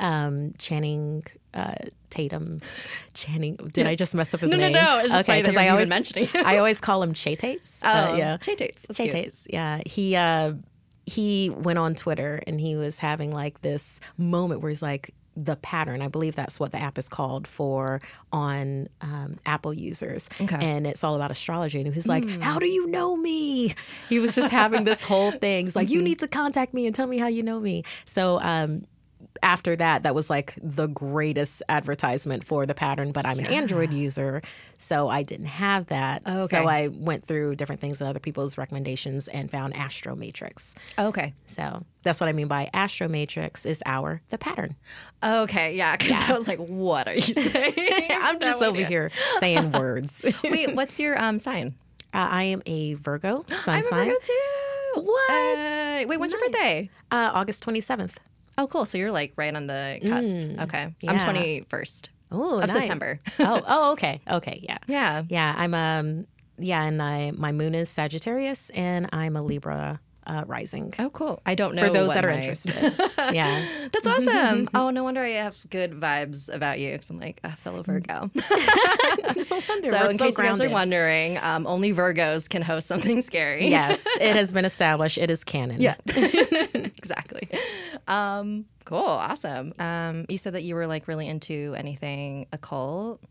um, 0.00 0.54
Channing 0.58 1.24
uh, 1.54 1.74
Tatum, 2.10 2.60
Channing. 3.14 3.56
Did 3.56 3.86
I 3.86 3.94
just 3.94 4.14
mess 4.14 4.32
up 4.34 4.40
his 4.40 4.50
no, 4.50 4.56
name? 4.56 4.72
No, 4.72 5.02
no, 5.02 5.06
no. 5.06 5.20
okay, 5.20 5.40
because 5.40 5.56
I 5.56 5.68
always 5.68 5.88
mentioning. 5.88 6.28
I 6.44 6.58
always 6.58 6.80
call 6.80 7.02
him 7.02 7.12
Che 7.12 7.36
Tates. 7.36 7.82
Oh, 7.84 7.88
uh, 7.88 8.16
yeah, 8.16 8.36
Che 8.38 8.54
Tates. 8.54 8.86
Che 8.94 9.10
Tates. 9.10 9.46
Yeah, 9.50 9.80
he. 9.86 10.16
Uh, 10.16 10.54
he 11.06 11.48
went 11.48 11.78
on 11.78 11.94
Twitter 11.94 12.38
and 12.46 12.60
he 12.60 12.76
was 12.76 12.98
having 12.98 13.30
like 13.30 13.62
this 13.62 13.98
moment 14.18 14.60
where 14.60 14.68
he's 14.68 14.82
like, 14.82 15.14
the 15.44 15.56
pattern. 15.56 16.02
I 16.02 16.08
believe 16.08 16.34
that's 16.34 16.58
what 16.58 16.72
the 16.72 16.78
app 16.78 16.98
is 16.98 17.08
called 17.08 17.46
for 17.46 18.00
on 18.32 18.88
um, 19.00 19.36
Apple 19.46 19.72
users. 19.72 20.28
Okay. 20.40 20.58
And 20.60 20.86
it's 20.86 21.04
all 21.04 21.14
about 21.14 21.30
astrology. 21.30 21.80
And 21.80 21.94
he's 21.94 22.08
like, 22.08 22.24
mm. 22.24 22.42
How 22.42 22.58
do 22.58 22.66
you 22.66 22.86
know 22.88 23.16
me? 23.16 23.74
He 24.08 24.18
was 24.18 24.34
just 24.34 24.50
having 24.50 24.84
this 24.84 25.02
whole 25.02 25.30
thing. 25.30 25.66
He's 25.66 25.76
like, 25.76 25.90
You 25.90 26.02
need 26.02 26.18
to 26.20 26.28
contact 26.28 26.74
me 26.74 26.86
and 26.86 26.94
tell 26.94 27.06
me 27.06 27.18
how 27.18 27.28
you 27.28 27.42
know 27.42 27.60
me. 27.60 27.84
So, 28.04 28.40
um, 28.42 28.84
after 29.42 29.76
that, 29.76 30.02
that 30.02 30.14
was 30.14 30.30
like 30.30 30.54
the 30.62 30.86
greatest 30.86 31.62
advertisement 31.68 32.44
for 32.44 32.66
the 32.66 32.74
pattern. 32.74 33.12
But 33.12 33.26
I'm 33.26 33.38
yeah. 33.38 33.46
an 33.46 33.52
Android 33.52 33.92
user, 33.92 34.42
so 34.76 35.08
I 35.08 35.22
didn't 35.22 35.46
have 35.46 35.86
that. 35.86 36.22
Oh, 36.26 36.40
okay. 36.40 36.56
So 36.56 36.66
I 36.66 36.88
went 36.88 37.24
through 37.24 37.56
different 37.56 37.80
things 37.80 38.00
and 38.00 38.08
other 38.08 38.20
people's 38.20 38.58
recommendations 38.58 39.28
and 39.28 39.50
found 39.50 39.74
Astro 39.76 40.14
Matrix. 40.14 40.74
Okay. 40.98 41.34
So 41.46 41.84
that's 42.02 42.20
what 42.20 42.28
I 42.28 42.32
mean 42.32 42.48
by 42.48 42.68
Astro 42.72 43.08
Matrix 43.08 43.66
is 43.66 43.82
our 43.86 44.22
the 44.30 44.38
pattern. 44.38 44.76
Okay, 45.24 45.76
yeah. 45.76 45.96
Because 45.96 46.10
yeah. 46.10 46.26
I 46.28 46.32
was 46.32 46.48
like, 46.48 46.58
what 46.58 47.08
are 47.08 47.14
you 47.14 47.20
saying? 47.34 48.08
I'm 48.10 48.38
just 48.40 48.60
no 48.60 48.68
over 48.68 48.76
idea. 48.76 48.86
here 48.86 49.10
saying 49.40 49.72
words. 49.72 50.24
Wait, 50.44 50.74
what's 50.74 50.98
your 50.98 51.22
um, 51.22 51.38
sign? 51.38 51.74
Uh, 52.14 52.28
I 52.30 52.44
am 52.44 52.62
a 52.66 52.94
Virgo 52.94 53.44
sun 53.54 53.76
I'm 53.76 53.82
sign. 53.82 54.00
a 54.00 54.04
Virgo 54.04 54.20
too. 54.20 55.02
What? 55.02 55.58
Uh, 55.58 56.04
wait, 56.08 56.18
when's 56.18 56.32
nice. 56.32 56.40
your 56.40 56.50
birthday? 56.50 56.90
Uh, 57.10 57.30
August 57.34 57.64
27th. 57.64 58.16
Oh, 58.58 58.66
cool. 58.66 58.84
So 58.84 58.98
you're 58.98 59.12
like 59.12 59.32
right 59.36 59.54
on 59.54 59.66
the 59.68 60.00
cusp. 60.02 60.38
Mm, 60.38 60.62
okay. 60.64 60.94
Yeah. 61.00 61.12
I'm 61.12 61.18
21st. 61.18 62.08
Oh, 62.32 62.58
of 62.58 62.66
nice. 62.66 62.72
September. 62.72 63.20
oh, 63.38 63.62
oh, 63.66 63.92
okay. 63.92 64.20
Okay. 64.30 64.60
Yeah. 64.62 64.78
Yeah. 64.86 65.22
Yeah. 65.28 65.54
I'm 65.56 65.72
um 65.72 66.26
yeah, 66.58 66.82
and 66.82 67.00
I 67.00 67.30
my 67.30 67.52
moon 67.52 67.74
is 67.74 67.88
Sagittarius 67.88 68.70
and 68.70 69.08
I'm 69.12 69.36
a 69.36 69.42
Libra 69.42 70.00
uh, 70.28 70.44
rising. 70.46 70.92
Oh, 70.98 71.10
cool. 71.10 71.40
I 71.46 71.54
don't 71.54 71.74
know. 71.74 71.86
For 71.86 71.92
those 71.92 72.12
that 72.14 72.24
are 72.24 72.30
my... 72.30 72.36
interested. 72.36 72.74
yeah. 73.32 73.66
That's 73.92 74.06
awesome. 74.06 74.68
oh, 74.74 74.90
no 74.90 75.02
wonder 75.02 75.22
I 75.22 75.30
have 75.30 75.58
good 75.70 75.92
vibes 75.92 76.54
about 76.54 76.78
you 76.78 76.92
because 76.92 77.10
I'm 77.10 77.18
like 77.18 77.40
a 77.42 77.56
fellow 77.56 77.82
Virgo. 77.82 78.30
no 78.34 79.44
wonder. 79.68 79.88
So, 79.90 80.04
We're 80.04 80.10
in 80.10 80.18
so 80.18 80.26
case 80.26 80.36
grounded. 80.36 80.36
you 80.36 80.36
guys 80.36 80.60
are 80.60 80.70
wondering, 80.70 81.38
um, 81.38 81.66
only 81.66 81.92
Virgos 81.92 82.48
can 82.48 82.62
host 82.62 82.86
something 82.86 83.22
scary. 83.22 83.68
yes, 83.68 84.06
it 84.20 84.36
has 84.36 84.52
been 84.52 84.66
established. 84.66 85.18
It 85.18 85.30
is 85.30 85.44
canon. 85.44 85.80
Yeah. 85.80 85.96
exactly. 86.06 87.48
Um, 88.06 88.66
cool. 88.84 88.98
Awesome. 88.98 89.72
Um, 89.78 90.26
you 90.28 90.36
said 90.36 90.52
that 90.52 90.62
you 90.62 90.74
were 90.74 90.86
like 90.86 91.08
really 91.08 91.26
into 91.26 91.74
anything 91.76 92.46
occult, 92.52 93.22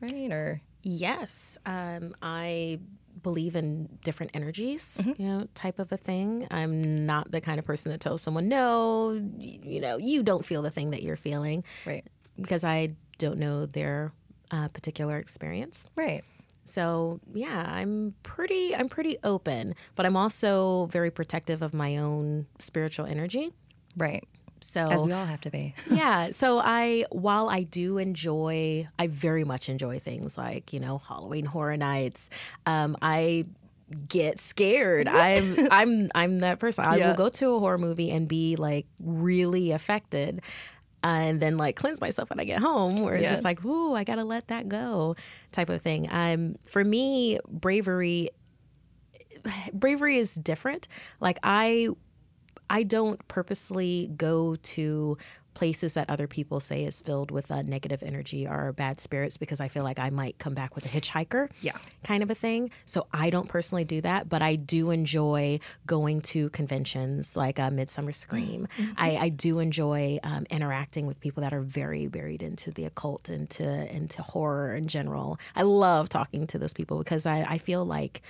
right? 0.00 0.32
Or 0.32 0.62
yes, 0.82 1.58
um, 1.66 2.16
I 2.22 2.80
believe 3.22 3.56
in 3.56 3.98
different 4.04 4.32
energies, 4.34 5.00
mm-hmm. 5.02 5.22
you 5.22 5.28
know, 5.28 5.46
type 5.54 5.78
of 5.78 5.92
a 5.92 5.96
thing. 5.96 6.46
I'm 6.50 7.06
not 7.06 7.30
the 7.30 7.40
kind 7.40 7.58
of 7.58 7.64
person 7.64 7.92
that 7.92 8.00
tells 8.00 8.22
someone, 8.22 8.48
no, 8.48 9.12
you 9.38 9.80
know, 9.80 9.98
you 9.98 10.22
don't 10.22 10.44
feel 10.44 10.62
the 10.62 10.70
thing 10.70 10.90
that 10.92 11.02
you're 11.02 11.16
feeling. 11.16 11.64
Right. 11.86 12.06
Because 12.36 12.64
I 12.64 12.88
don't 13.18 13.38
know 13.38 13.66
their 13.66 14.12
uh, 14.50 14.68
particular 14.68 15.18
experience. 15.18 15.86
Right. 15.96 16.22
So 16.64 17.20
yeah, 17.32 17.64
I'm 17.66 18.14
pretty 18.22 18.76
I'm 18.76 18.88
pretty 18.88 19.16
open, 19.24 19.74
but 19.96 20.04
I'm 20.04 20.16
also 20.16 20.86
very 20.86 21.10
protective 21.10 21.62
of 21.62 21.72
my 21.72 21.96
own 21.96 22.46
spiritual 22.58 23.06
energy. 23.06 23.52
Right. 23.96 24.22
So 24.64 24.80
as 24.90 25.04
we 25.06 25.12
all 25.12 25.26
have 25.26 25.40
to 25.42 25.50
be. 25.50 25.74
yeah. 25.90 26.30
So 26.30 26.60
I 26.62 27.04
while 27.10 27.48
I 27.48 27.62
do 27.62 27.98
enjoy 27.98 28.88
I 28.98 29.06
very 29.06 29.44
much 29.44 29.68
enjoy 29.68 29.98
things 29.98 30.36
like, 30.38 30.72
you 30.72 30.80
know, 30.80 30.98
Halloween 30.98 31.44
horror 31.44 31.76
nights. 31.76 32.30
Um, 32.66 32.96
I 33.02 33.44
get 34.08 34.38
scared. 34.38 35.08
I'm 35.08 35.56
I'm 35.70 36.10
I'm 36.14 36.40
that 36.40 36.58
person. 36.58 36.84
I 36.84 36.96
Yeah. 36.96 37.08
will 37.08 37.16
go 37.16 37.28
to 37.28 37.54
a 37.54 37.58
horror 37.58 37.78
movie 37.78 38.10
and 38.10 38.28
be 38.28 38.56
like 38.56 38.86
really 39.00 39.70
affected. 39.72 40.42
and 41.04 41.38
then 41.40 41.56
like 41.56 41.76
cleanse 41.76 42.00
myself 42.00 42.28
when 42.28 42.40
I 42.40 42.44
get 42.44 42.58
home, 42.60 43.02
where 43.02 43.14
it's 43.14 43.22
Yeah. 43.22 43.30
just 43.30 43.44
like, 43.44 43.64
ooh, 43.64 43.94
I 43.94 44.02
gotta 44.04 44.24
let 44.24 44.48
that 44.48 44.68
go, 44.68 45.14
type 45.52 45.70
of 45.70 45.80
thing. 45.80 46.08
Um, 46.10 46.56
for 46.66 46.84
me, 46.84 47.38
bravery, 47.48 48.30
bravery 49.72 50.16
is 50.16 50.34
different. 50.34 50.88
Like 51.20 51.38
I 51.42 51.88
I 52.70 52.82
don't 52.82 53.26
purposely 53.28 54.10
go 54.16 54.56
to 54.56 55.16
places 55.58 55.94
that 55.94 56.08
other 56.08 56.28
people 56.28 56.60
say 56.60 56.84
is 56.84 57.00
filled 57.00 57.32
with 57.32 57.50
uh, 57.50 57.62
negative 57.62 58.00
energy 58.04 58.46
or 58.46 58.72
bad 58.74 59.00
spirits 59.00 59.36
because 59.36 59.60
I 59.60 59.66
feel 59.66 59.82
like 59.82 59.98
I 59.98 60.08
might 60.08 60.38
come 60.38 60.54
back 60.54 60.76
with 60.76 60.86
a 60.86 60.88
hitchhiker. 60.88 61.50
Yeah. 61.60 61.76
Kind 62.04 62.22
of 62.22 62.30
a 62.30 62.34
thing. 62.36 62.70
So 62.84 63.08
I 63.12 63.30
don't 63.30 63.48
personally 63.48 63.84
do 63.84 64.00
that, 64.02 64.28
but 64.28 64.40
I 64.40 64.54
do 64.54 64.92
enjoy 64.92 65.58
going 65.84 66.20
to 66.20 66.48
conventions 66.50 67.36
like 67.36 67.58
uh, 67.58 67.72
Midsummer 67.72 68.12
Scream. 68.12 68.68
I, 68.96 69.16
I 69.16 69.28
do 69.30 69.58
enjoy 69.58 70.20
um, 70.22 70.46
interacting 70.48 71.08
with 71.08 71.18
people 71.18 71.40
that 71.40 71.52
are 71.52 71.60
very 71.60 72.06
buried 72.06 72.44
into 72.44 72.70
the 72.70 72.84
occult, 72.84 73.28
into 73.28 73.66
into 73.92 74.22
horror 74.22 74.76
in 74.76 74.86
general. 74.86 75.40
I 75.56 75.62
love 75.62 76.08
talking 76.08 76.46
to 76.46 76.58
those 76.58 76.72
people 76.72 76.98
because 76.98 77.26
I, 77.26 77.44
I 77.48 77.58
feel 77.58 77.84
like 77.84 78.22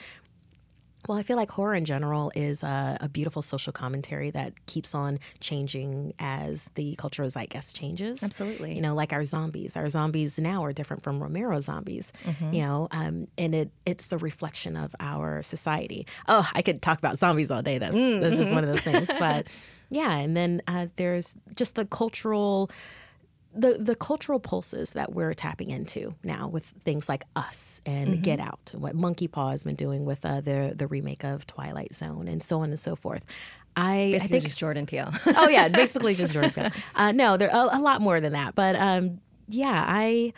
well, 1.07 1.17
I 1.17 1.23
feel 1.23 1.37
like 1.37 1.51
horror 1.51 1.75
in 1.75 1.85
general 1.85 2.33
is 2.35 2.63
a, 2.63 2.99
a 3.01 3.09
beautiful 3.09 3.43
social 3.43 3.73
commentary 3.73 4.31
that 4.33 4.67
keeps 4.67 4.95
on 4.95 5.19
changing 5.41 6.13
as 6.19 6.71
the 6.75 6.95
cultural 6.97 7.29
zeitgeist 7.29 7.77
changes. 7.77 8.23
Absolutely. 8.23 8.75
You 8.75 8.83
know, 8.83 8.95
like 8.95 9.13
our 9.13 9.23
zombies. 9.23 9.77
Our 9.77 9.89
zombies 9.89 10.39
now 10.39 10.65
are 10.65 10.73
different 10.73 11.03
from 11.03 11.23
Romero 11.23 11.61
zombies. 11.61 12.13
You 12.53 12.63
know, 12.63 12.89
um, 12.91 13.29
and 13.39 13.55
it 13.55 13.71
it's 13.87 14.13
a 14.13 14.19
reflection 14.19 14.77
of 14.77 14.95
our 15.01 15.43
society. 15.43 16.07
Oh, 16.27 16.49
I 16.53 16.63
could 16.63 16.83
talk 16.83 16.99
about 16.99 17.17
zombies 17.17 17.51
all 17.51 17.63
day. 17.63 17.79
That's 17.79 17.97
that's 17.97 18.37
just 18.37 18.53
one 18.53 18.65
of 18.65 18.71
those 18.73 18.83
things. 18.83 19.09
But 19.19 19.47
yeah, 19.91 20.17
and 20.17 20.37
then 20.37 20.63
uh, 20.67 20.87
there's 20.97 21.37
just 21.57 21.77
the 21.77 21.87
cultural 21.87 22.71
the 23.59 23.77
the 23.79 23.95
cultural 23.95 24.41
pulses 24.41 24.93
that 24.93 25.13
we're 25.13 25.35
tapping 25.35 25.71
into 25.71 26.15
now 26.23 26.49
with 26.49 26.65
things 26.65 27.09
like 27.09 27.25
Us 27.37 27.81
and 27.87 28.23
Get 28.23 28.41
Out, 28.41 28.71
and 28.73 28.83
what 28.83 28.95
Monkey 28.95 29.29
Paw 29.29 29.51
has 29.51 29.65
been 29.65 29.75
doing 29.75 30.05
with 30.05 30.25
uh, 30.25 30.41
the 30.41 30.73
the 30.75 30.87
remake 30.87 31.25
of 31.25 31.47
Twilight 31.47 31.95
Zone, 31.95 32.29
and 32.29 32.43
so 32.43 32.61
on 32.61 32.71
and 32.71 32.79
so 32.79 32.97
forth. 32.97 33.25
I, 33.77 34.11
Basically, 34.13 34.17
I 34.17 34.41
think 34.41 34.45
just 34.45 34.59
Jordan 34.59 34.87
Peele. 34.87 35.13
oh 35.37 35.49
yeah, 35.49 35.69
basically 35.69 36.15
just 36.15 36.33
Jordan 36.33 36.51
Peele. 36.51 36.71
Uh, 36.95 37.13
no, 37.13 37.37
there 37.37 37.51
a, 37.53 37.69
a 37.73 37.81
lot 37.81 38.01
more 38.01 38.21
than 38.21 38.33
that, 38.33 38.55
but 38.55 38.75
um, 38.77 39.21
yeah, 39.49 39.85
I, 39.87 40.33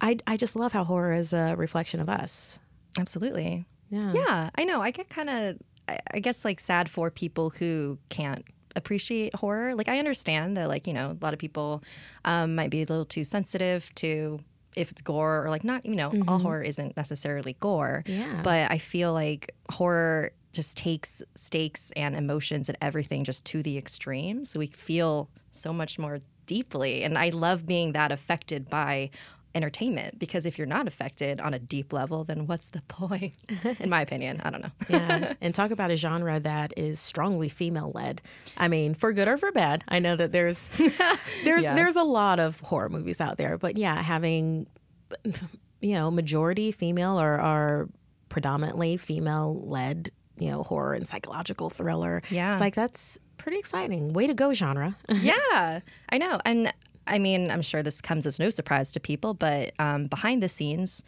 I 0.00 0.18
I 0.26 0.36
just 0.36 0.56
love 0.56 0.72
how 0.72 0.84
horror 0.84 1.12
is 1.12 1.32
a 1.32 1.54
reflection 1.56 2.00
of 2.00 2.08
us. 2.08 2.58
Absolutely. 2.98 3.64
Yeah. 3.90 4.12
Yeah, 4.12 4.50
I 4.56 4.64
know. 4.64 4.80
I 4.80 4.90
get 4.90 5.08
kind 5.08 5.30
of 5.30 5.58
I 5.88 6.20
guess 6.20 6.44
like 6.44 6.60
sad 6.60 6.88
for 6.88 7.10
people 7.10 7.50
who 7.50 7.98
can't 8.08 8.44
appreciate 8.76 9.34
horror. 9.34 9.74
Like 9.74 9.88
I 9.88 9.98
understand 9.98 10.56
that 10.56 10.68
like 10.68 10.86
you 10.86 10.92
know 10.92 11.10
a 11.10 11.24
lot 11.24 11.32
of 11.32 11.38
people 11.38 11.82
um, 12.24 12.54
might 12.54 12.70
be 12.70 12.82
a 12.82 12.86
little 12.86 13.04
too 13.04 13.24
sensitive 13.24 13.94
to 13.96 14.40
if 14.76 14.90
it's 14.90 15.02
gore 15.02 15.44
or 15.44 15.50
like 15.50 15.62
not 15.62 15.86
you 15.86 15.94
know 15.94 16.10
mm-hmm. 16.10 16.28
all 16.28 16.38
horror 16.38 16.62
isn't 16.62 16.96
necessarily 16.96 17.56
gore. 17.60 18.04
Yeah. 18.06 18.40
But 18.42 18.70
I 18.70 18.78
feel 18.78 19.12
like 19.12 19.54
horror 19.70 20.32
just 20.52 20.76
takes 20.76 21.22
stakes 21.34 21.92
and 21.96 22.16
emotions 22.16 22.68
and 22.68 22.78
everything 22.80 23.24
just 23.24 23.44
to 23.46 23.62
the 23.62 23.76
extreme. 23.76 24.44
So 24.44 24.58
we 24.58 24.68
feel 24.68 25.28
so 25.50 25.72
much 25.72 25.98
more 25.98 26.20
deeply. 26.46 27.02
And 27.02 27.18
I 27.18 27.30
love 27.30 27.66
being 27.66 27.92
that 27.92 28.12
affected 28.12 28.68
by 28.70 29.10
entertainment 29.54 30.18
because 30.18 30.46
if 30.46 30.58
you're 30.58 30.66
not 30.66 30.86
affected 30.86 31.40
on 31.40 31.54
a 31.54 31.58
deep 31.58 31.92
level, 31.92 32.24
then 32.24 32.46
what's 32.46 32.68
the 32.70 32.82
point? 32.88 33.36
In 33.78 33.88
my 33.88 34.00
opinion, 34.00 34.40
I 34.44 34.50
don't 34.50 34.62
know. 34.62 34.72
yeah, 34.88 35.34
and 35.40 35.54
talk 35.54 35.70
about 35.70 35.90
a 35.90 35.96
genre 35.96 36.40
that 36.40 36.72
is 36.76 37.00
strongly 37.00 37.48
female 37.48 37.92
led. 37.94 38.22
I 38.56 38.68
mean, 38.68 38.94
for 38.94 39.12
good 39.12 39.28
or 39.28 39.36
for 39.36 39.52
bad. 39.52 39.84
I 39.88 39.98
know 39.98 40.16
that 40.16 40.32
there's 40.32 40.68
there's 41.44 41.64
yeah. 41.64 41.74
there's 41.74 41.96
a 41.96 42.02
lot 42.02 42.40
of 42.40 42.60
horror 42.60 42.88
movies 42.88 43.20
out 43.20 43.36
there, 43.36 43.58
but 43.58 43.76
yeah, 43.76 44.00
having 44.02 44.66
you 45.80 45.94
know 45.94 46.10
majority 46.10 46.72
female 46.72 47.20
or 47.20 47.40
are 47.40 47.88
predominantly 48.28 48.96
female 48.96 49.60
led 49.64 50.10
you 50.36 50.50
know 50.50 50.62
horror 50.64 50.94
and 50.94 51.06
psychological 51.06 51.70
thriller. 51.70 52.22
Yeah, 52.30 52.52
it's 52.52 52.60
like 52.60 52.74
that's 52.74 53.18
pretty 53.36 53.58
exciting. 53.58 54.12
Way 54.12 54.26
to 54.26 54.34
go, 54.34 54.52
genre. 54.52 54.96
yeah, 55.08 55.80
I 56.08 56.18
know, 56.18 56.40
and 56.44 56.72
I 57.06 57.18
mean, 57.18 57.50
I'm 57.50 57.62
sure 57.62 57.82
this 57.82 58.00
comes 58.00 58.26
as 58.26 58.38
no 58.38 58.50
surprise 58.50 58.92
to 58.92 59.00
people, 59.00 59.34
but 59.34 59.72
um, 59.78 60.06
behind 60.06 60.42
the 60.42 60.48
scenes, 60.48 61.04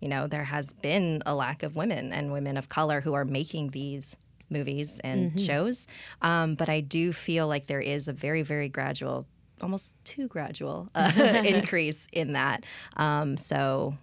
you 0.00 0.08
know, 0.08 0.26
there 0.26 0.44
has 0.44 0.72
been 0.72 1.22
a 1.26 1.34
lack 1.34 1.62
of 1.62 1.76
women 1.76 2.12
and 2.12 2.32
women 2.32 2.56
of 2.56 2.68
color 2.68 3.00
who 3.00 3.14
are 3.14 3.24
making 3.24 3.70
these 3.70 4.16
movies 4.48 5.00
and 5.04 5.30
mm-hmm. 5.30 5.38
shows. 5.38 5.86
Um, 6.22 6.54
but 6.54 6.68
I 6.68 6.80
do 6.80 7.12
feel 7.12 7.46
like 7.48 7.66
there 7.66 7.80
is 7.80 8.08
a 8.08 8.12
very, 8.12 8.42
very 8.42 8.68
gradual, 8.68 9.26
almost 9.60 9.96
too 10.04 10.28
gradual 10.28 10.88
uh, 10.94 11.12
increase 11.44 12.08
in 12.12 12.32
that. 12.32 12.64
Um, 12.96 13.36
so, 13.36 13.96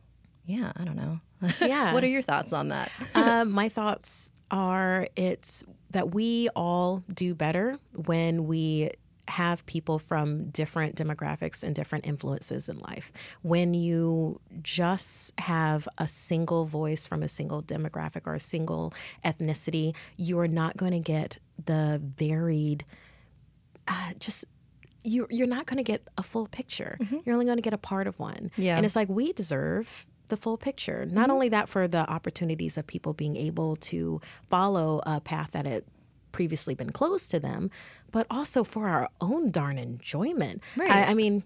yeah, 0.46 0.72
I 0.76 0.84
don't 0.84 0.96
know. 0.96 1.20
Yeah. 1.62 1.94
what 1.94 2.04
are 2.04 2.08
your 2.08 2.24
thoughts 2.24 2.52
on 2.52 2.70
that? 2.70 2.92
uh, 3.14 3.46
my 3.46 3.70
thoughts 3.70 4.32
are 4.50 5.08
it's 5.16 5.64
that 5.92 6.14
we 6.14 6.50
all 6.56 7.04
do 7.14 7.36
better 7.36 7.78
when 7.94 8.48
we 8.48 8.90
have 9.28 9.66
people 9.66 10.00
from 10.00 10.50
different 10.50 10.96
demographics 10.96 11.64
and 11.64 11.76
different 11.76 12.08
influences 12.08 12.70
in 12.70 12.80
life. 12.80 13.12
When 13.42 13.74
you 13.74 14.40
just 14.62 15.38
have 15.40 15.88
a 15.98 16.08
single 16.08 16.66
voice 16.66 17.08
from 17.08 17.24
a 17.24 17.28
single 17.28 17.62
demographic 17.62 18.26
or 18.26 18.36
a 18.36 18.40
single 18.40 18.94
ethnicity, 19.26 19.96
you 20.16 20.40
are 20.40 20.48
not 20.48 20.78
going 20.78 20.94
to 20.94 21.00
get 21.00 21.40
the 21.66 22.02
varied, 22.18 22.86
uh, 23.88 24.14
just 24.20 24.46
you're, 25.04 25.28
you're 25.30 25.48
not 25.48 25.66
going 25.66 25.78
to 25.78 25.84
get 25.84 26.08
a 26.18 26.24
full 26.24 26.48
picture. 26.48 26.98
Mm-hmm. 27.00 27.18
You're 27.26 27.34
only 27.34 27.46
going 27.46 27.58
to 27.58 27.62
get 27.62 27.74
a 27.74 27.78
part 27.78 28.08
of 28.08 28.20
one. 28.20 28.52
Yeah. 28.58 28.76
And 28.76 28.86
it's 28.86 28.96
like 28.96 29.10
we 29.10 29.34
deserve 29.34 30.06
the 30.28 30.38
full 30.38 30.58
picture. 30.58 31.06
Not 31.06 31.24
mm-hmm. 31.24 31.32
only 31.32 31.50
that, 31.50 31.70
for 31.70 31.88
the 31.88 32.10
opportunities 32.10 32.78
of 32.78 32.86
people 32.86 33.14
being 33.14 33.38
able 33.38 33.78
to 33.78 34.20
follow 34.50 35.02
a 35.06 35.22
path 35.22 35.52
that 35.52 35.66
it 35.66 35.88
previously 36.38 36.76
been 36.76 36.92
closed 36.92 37.32
to 37.32 37.40
them, 37.40 37.72
but 38.12 38.28
also 38.30 38.64
for 38.64 38.88
our 38.88 39.10
own 39.20 39.50
darn 39.50 39.80
enjoyment. 39.80 40.62
Right. 40.76 40.92
I, 40.92 41.06
I 41.06 41.14
mean, 41.16 41.42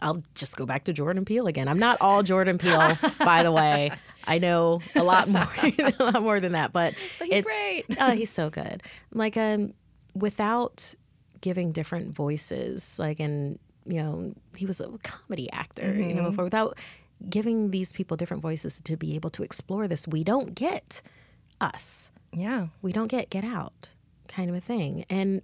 I'll 0.00 0.22
just 0.34 0.56
go 0.56 0.64
back 0.64 0.84
to 0.84 0.94
Jordan 0.94 1.26
Peele 1.26 1.46
again. 1.46 1.68
I'm 1.68 1.78
not 1.78 1.98
all 2.00 2.22
Jordan 2.22 2.56
Peele, 2.56 2.96
by 3.18 3.42
the 3.42 3.52
way. 3.52 3.90
I 4.26 4.38
know 4.38 4.80
a 4.96 5.02
lot 5.02 5.28
more, 5.28 5.46
a 5.62 5.94
lot 6.02 6.22
more 6.22 6.40
than 6.40 6.52
that, 6.52 6.72
but, 6.72 6.94
but 7.18 7.28
he's 7.28 7.44
great. 7.44 7.84
oh, 8.00 8.12
he's 8.12 8.30
so 8.30 8.48
good. 8.48 8.82
Like, 9.12 9.36
um, 9.36 9.74
without 10.14 10.94
giving 11.42 11.70
different 11.70 12.14
voices, 12.14 12.98
like, 12.98 13.20
and 13.20 13.58
you 13.84 14.02
know, 14.02 14.32
he 14.56 14.64
was 14.64 14.80
a 14.80 14.88
comedy 15.02 15.52
actor, 15.52 15.82
mm-hmm. 15.82 16.00
you 16.00 16.14
know, 16.14 16.22
mm-hmm. 16.22 16.30
before 16.30 16.44
without 16.44 16.78
giving 17.28 17.72
these 17.72 17.92
people 17.92 18.16
different 18.16 18.42
voices 18.42 18.80
to 18.80 18.96
be 18.96 19.16
able 19.16 19.28
to 19.28 19.42
explore 19.42 19.86
this, 19.86 20.08
we 20.08 20.24
don't 20.24 20.54
get 20.54 21.02
us. 21.60 22.10
Yeah, 22.32 22.68
we 22.80 22.92
don't 22.92 23.08
get 23.08 23.28
Get 23.28 23.44
Out 23.44 23.90
kind 24.28 24.50
of 24.50 24.56
a 24.56 24.60
thing. 24.60 25.04
And 25.10 25.42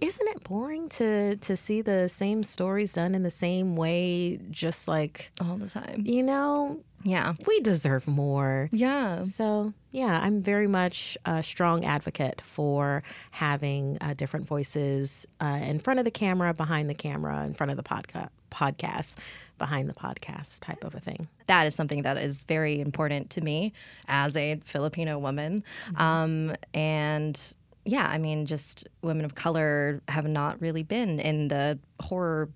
isn't 0.00 0.28
it 0.28 0.44
boring 0.44 0.88
to 0.90 1.36
to 1.36 1.56
see 1.56 1.82
the 1.82 2.08
same 2.08 2.42
stories 2.42 2.92
done 2.92 3.14
in 3.14 3.22
the 3.22 3.30
same 3.30 3.74
way 3.76 4.38
just 4.50 4.86
like 4.86 5.30
all 5.40 5.56
the 5.56 5.68
time. 5.68 6.02
you 6.04 6.22
know? 6.22 6.80
Yeah. 7.04 7.34
We 7.46 7.60
deserve 7.60 8.06
more. 8.06 8.68
Yeah. 8.72 9.24
So 9.24 9.72
yeah 9.90 10.20
i'm 10.22 10.42
very 10.42 10.66
much 10.66 11.16
a 11.24 11.42
strong 11.42 11.84
advocate 11.84 12.40
for 12.42 13.02
having 13.30 13.96
uh, 14.00 14.14
different 14.14 14.46
voices 14.46 15.26
uh, 15.40 15.60
in 15.62 15.78
front 15.78 15.98
of 15.98 16.04
the 16.04 16.10
camera 16.10 16.52
behind 16.52 16.90
the 16.90 16.94
camera 16.94 17.44
in 17.44 17.54
front 17.54 17.70
of 17.70 17.76
the 17.76 17.82
podcast 17.82 18.28
podcast 18.50 19.16
behind 19.58 19.88
the 19.88 19.94
podcast 19.94 20.60
type 20.60 20.84
of 20.84 20.94
a 20.94 21.00
thing. 21.00 21.28
That 21.46 21.66
is 21.66 21.74
something 21.74 22.02
that 22.02 22.16
is 22.16 22.44
very 22.44 22.80
important 22.80 23.28
to 23.30 23.40
me 23.42 23.72
as 24.06 24.36
a 24.36 24.60
filipino 24.64 25.18
woman. 25.18 25.64
Mm-hmm. 25.88 26.02
um, 26.02 26.56
and 26.72 27.54
yeah, 27.88 28.06
I 28.06 28.18
mean, 28.18 28.44
just 28.44 28.86
women 29.02 29.24
of 29.24 29.34
color 29.34 30.02
have 30.08 30.26
not 30.26 30.60
really 30.60 30.82
been 30.82 31.18
in 31.18 31.48
the 31.48 31.78
horror. 32.00 32.50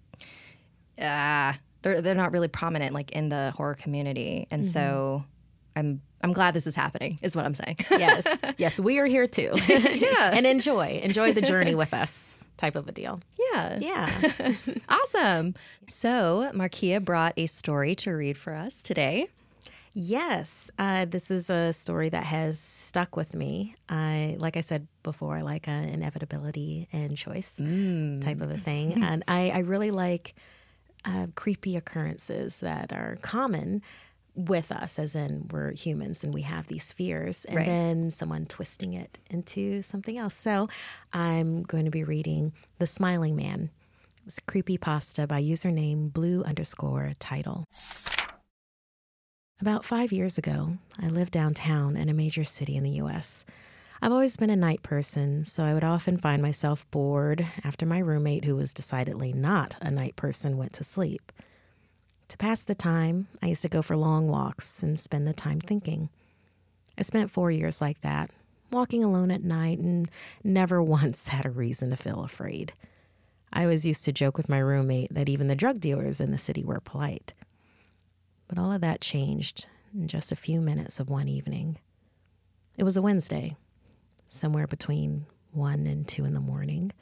Uh, 1.01 1.55
they're 1.81 2.01
they're 2.03 2.15
not 2.15 2.33
really 2.33 2.49
prominent 2.49 2.93
like 2.93 3.13
in 3.13 3.31
the 3.31 3.53
horror 3.57 3.75
community, 3.75 4.47
and 4.51 4.63
mm-hmm. 4.63 4.71
so 4.71 5.25
I'm 5.75 6.03
I'm 6.21 6.35
glad 6.35 6.53
this 6.55 6.67
is 6.67 6.77
happening. 6.77 7.19
Is 7.23 7.35
what 7.35 7.47
I'm 7.47 7.55
saying. 7.55 7.79
yes, 7.91 8.43
yes, 8.59 8.79
we 8.79 8.99
are 8.99 9.07
here 9.07 9.27
too. 9.27 9.53
yeah, 9.69 10.33
and 10.35 10.47
enjoy 10.47 11.01
enjoy 11.03 11.33
the 11.33 11.43
journey 11.43 11.75
with 11.75 11.95
us. 11.95 12.39
Type 12.59 12.77
of 12.77 12.87
a 12.87 12.93
deal. 12.93 13.21
Yeah. 13.53 13.79
Yeah. 13.81 14.53
awesome. 14.89 15.55
So, 15.89 16.51
Markeia 16.55 17.05
brought 17.05 17.33
a 17.37 17.47
story 17.47 17.97
to 17.97 18.13
read 18.13 18.37
for 18.37 18.55
us 18.55 18.83
today. 18.83 19.29
Yes, 19.95 20.71
uh, 20.79 21.05
this 21.05 21.31
is 21.31 21.51
a 21.51 21.73
story 21.73 22.09
that 22.09 22.25
has 22.25 22.59
stuck 22.59 23.15
with 23.15 23.35
me. 23.35 23.75
I, 23.91 24.37
like 24.39 24.57
I 24.57 24.63
said 24.63 24.89
before, 25.03 25.37
I 25.37 25.43
like 25.43 25.69
an 25.69 25.91
inevitability 25.91 26.89
and 26.93 27.17
choice 27.17 27.61
mm. 27.63 28.21
type 28.23 28.41
of 28.41 28.51
a 28.51 28.57
thing, 28.57 29.03
and 29.05 29.23
I, 29.29 29.51
I 29.51 29.59
really 29.59 29.91
like 29.91 30.35
uh, 31.05 31.27
creepy 31.35 31.77
occurrences 31.77 32.61
that 32.61 32.93
are 32.93 33.19
common 33.21 33.83
with 34.35 34.73
us, 34.73 34.99
as 34.99 35.15
in 35.15 35.49
we're 35.51 35.73
humans 35.73 36.25
and 36.25 36.33
we 36.33 36.41
have 36.43 36.69
these 36.69 36.91
fears, 36.91 37.45
and 37.45 37.57
right. 37.57 37.67
then 37.67 38.11
someone 38.11 38.47
twisting 38.47 38.95
it 38.95 39.19
into 39.29 39.83
something 39.83 40.17
else. 40.17 40.35
So, 40.35 40.69
I'm 41.13 41.65
going 41.65 41.85
to 41.85 41.91
be 41.91 42.05
reading 42.05 42.55
"The 42.79 42.87
Smiling 42.87 43.37
Man." 43.37 43.69
It's 44.25 44.39
creepy 44.39 44.79
pasta 44.79 45.27
by 45.27 45.43
username 45.43 46.13
blue 46.13 46.45
underscore 46.45 47.13
tidal. 47.19 47.67
About 49.61 49.85
five 49.85 50.11
years 50.11 50.39
ago, 50.39 50.79
I 51.01 51.07
lived 51.07 51.33
downtown 51.33 51.97
in 51.97 52.09
a 52.09 52.15
major 52.15 52.43
city 52.43 52.77
in 52.77 52.83
the 52.83 53.01
US. 53.03 53.45
I've 54.01 54.11
always 54.11 54.37
been 54.37 54.51
a 54.51 54.57
night 54.57 54.83
person, 54.83 55.45
so 55.45 55.63
I 55.63 55.73
would 55.73 55.85
often 55.85 56.17
find 56.17 56.43
myself 56.43 56.91
bored 56.91 57.47
after 57.63 57.87
my 57.87 58.01
roommate, 58.01 58.45
who 58.45 58.57
was 58.57 58.75
decidedly 58.75 59.33
not 59.33 59.77
a 59.81 59.91
night 59.91 60.17
person, 60.17 60.57
went 60.57 60.73
to 60.75 60.85
sleep. 60.85 61.31
To 62.27 62.37
pass 62.37 62.65
the 62.65 62.75
time, 62.75 63.29
I 63.41 63.47
used 63.47 63.63
to 63.63 63.69
go 63.69 63.83
for 63.83 63.97
long 63.97 64.27
walks 64.27 64.83
and 64.83 64.99
spend 64.99 65.29
the 65.29 65.33
time 65.33 65.61
thinking. 65.61 66.09
I 66.99 67.03
spent 67.03 67.31
four 67.31 67.53
years 67.53 67.81
like 67.81 68.01
that, 68.01 68.31
walking 68.73 69.05
alone 69.05 69.31
at 69.31 69.45
night 69.45 69.79
and 69.79 70.11
never 70.43 70.83
once 70.83 71.29
had 71.29 71.47
a 71.47 71.51
reason 71.51 71.91
to 71.91 71.97
feel 71.97 72.25
afraid. 72.25 72.73
I 73.53 73.63
always 73.63 73.87
used 73.87 74.05
to 74.07 74.13
joke 74.13 74.37
with 74.37 74.49
my 74.49 74.59
roommate 74.59 75.15
that 75.15 75.29
even 75.29 75.47
the 75.47 75.55
drug 75.55 75.79
dealers 75.79 76.21
in 76.21 76.33
the 76.33 76.39
city 76.39 76.65
were 76.65 76.81
polite. 76.81 77.33
But 78.53 78.61
all 78.61 78.73
of 78.73 78.83
that 78.83 79.01
changed 79.01 79.65
in 79.95 80.09
just 80.09 80.31
a 80.31 80.37
few 80.37 80.61
minutes 80.61 81.01
of 81.01 81.09
one 81.09 81.27
evening. 81.27 81.79
It 82.77 82.85
was 82.85 82.99
a 82.99 83.03
Wednesday, 83.03 83.57
somewhere 84.29 84.67
between 84.67 85.25
1 85.53 85.87
and 85.87 86.07
2 86.07 86.27
in 86.27 86.35
the 86.35 86.41
morning, 86.43 86.93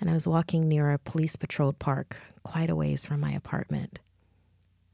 and 0.00 0.08
I 0.08 0.12
was 0.12 0.28
walking 0.28 0.68
near 0.68 0.92
a 0.92 1.00
police 1.00 1.34
patrolled 1.34 1.80
park 1.80 2.20
quite 2.44 2.70
a 2.70 2.76
ways 2.76 3.04
from 3.04 3.18
my 3.18 3.32
apartment. 3.32 3.98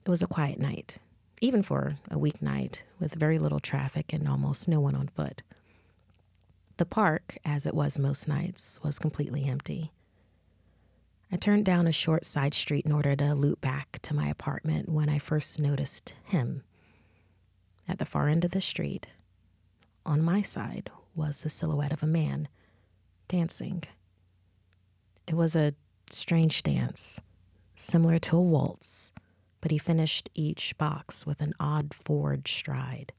It 0.06 0.08
was 0.08 0.22
a 0.22 0.26
quiet 0.26 0.58
night, 0.58 1.00
even 1.42 1.62
for 1.62 1.98
a 2.10 2.16
weeknight, 2.16 2.80
with 2.98 3.12
very 3.12 3.38
little 3.38 3.60
traffic 3.60 4.14
and 4.14 4.26
almost 4.26 4.68
no 4.68 4.80
one 4.80 4.94
on 4.94 5.08
foot. 5.08 5.42
The 6.78 6.86
park, 6.86 7.36
as 7.44 7.66
it 7.66 7.74
was 7.74 7.98
most 7.98 8.26
nights, 8.26 8.80
was 8.82 8.98
completely 8.98 9.44
empty. 9.44 9.92
I 11.30 11.36
turned 11.36 11.66
down 11.66 11.86
a 11.86 11.92
short 11.92 12.24
side 12.24 12.54
street 12.54 12.86
in 12.86 12.92
order 12.92 13.14
to 13.16 13.34
loop 13.34 13.60
back 13.60 13.98
to 14.02 14.14
my 14.14 14.28
apartment 14.28 14.88
when 14.88 15.08
I 15.08 15.18
first 15.18 15.60
noticed 15.60 16.14
him. 16.24 16.62
At 17.86 17.98
the 17.98 18.06
far 18.06 18.28
end 18.28 18.44
of 18.44 18.52
the 18.52 18.60
street, 18.60 19.08
on 20.06 20.22
my 20.22 20.40
side, 20.40 20.90
was 21.14 21.40
the 21.40 21.50
silhouette 21.50 21.92
of 21.92 22.02
a 22.02 22.06
man 22.06 22.48
dancing. 23.26 23.82
It 25.26 25.34
was 25.34 25.54
a 25.54 25.74
strange 26.08 26.62
dance, 26.62 27.20
similar 27.74 28.18
to 28.20 28.36
a 28.36 28.40
waltz, 28.40 29.12
but 29.60 29.70
he 29.70 29.78
finished 29.78 30.30
each 30.34 30.78
box 30.78 31.26
with 31.26 31.42
an 31.42 31.52
odd 31.60 31.92
forward 31.92 32.48
stride. 32.48 33.12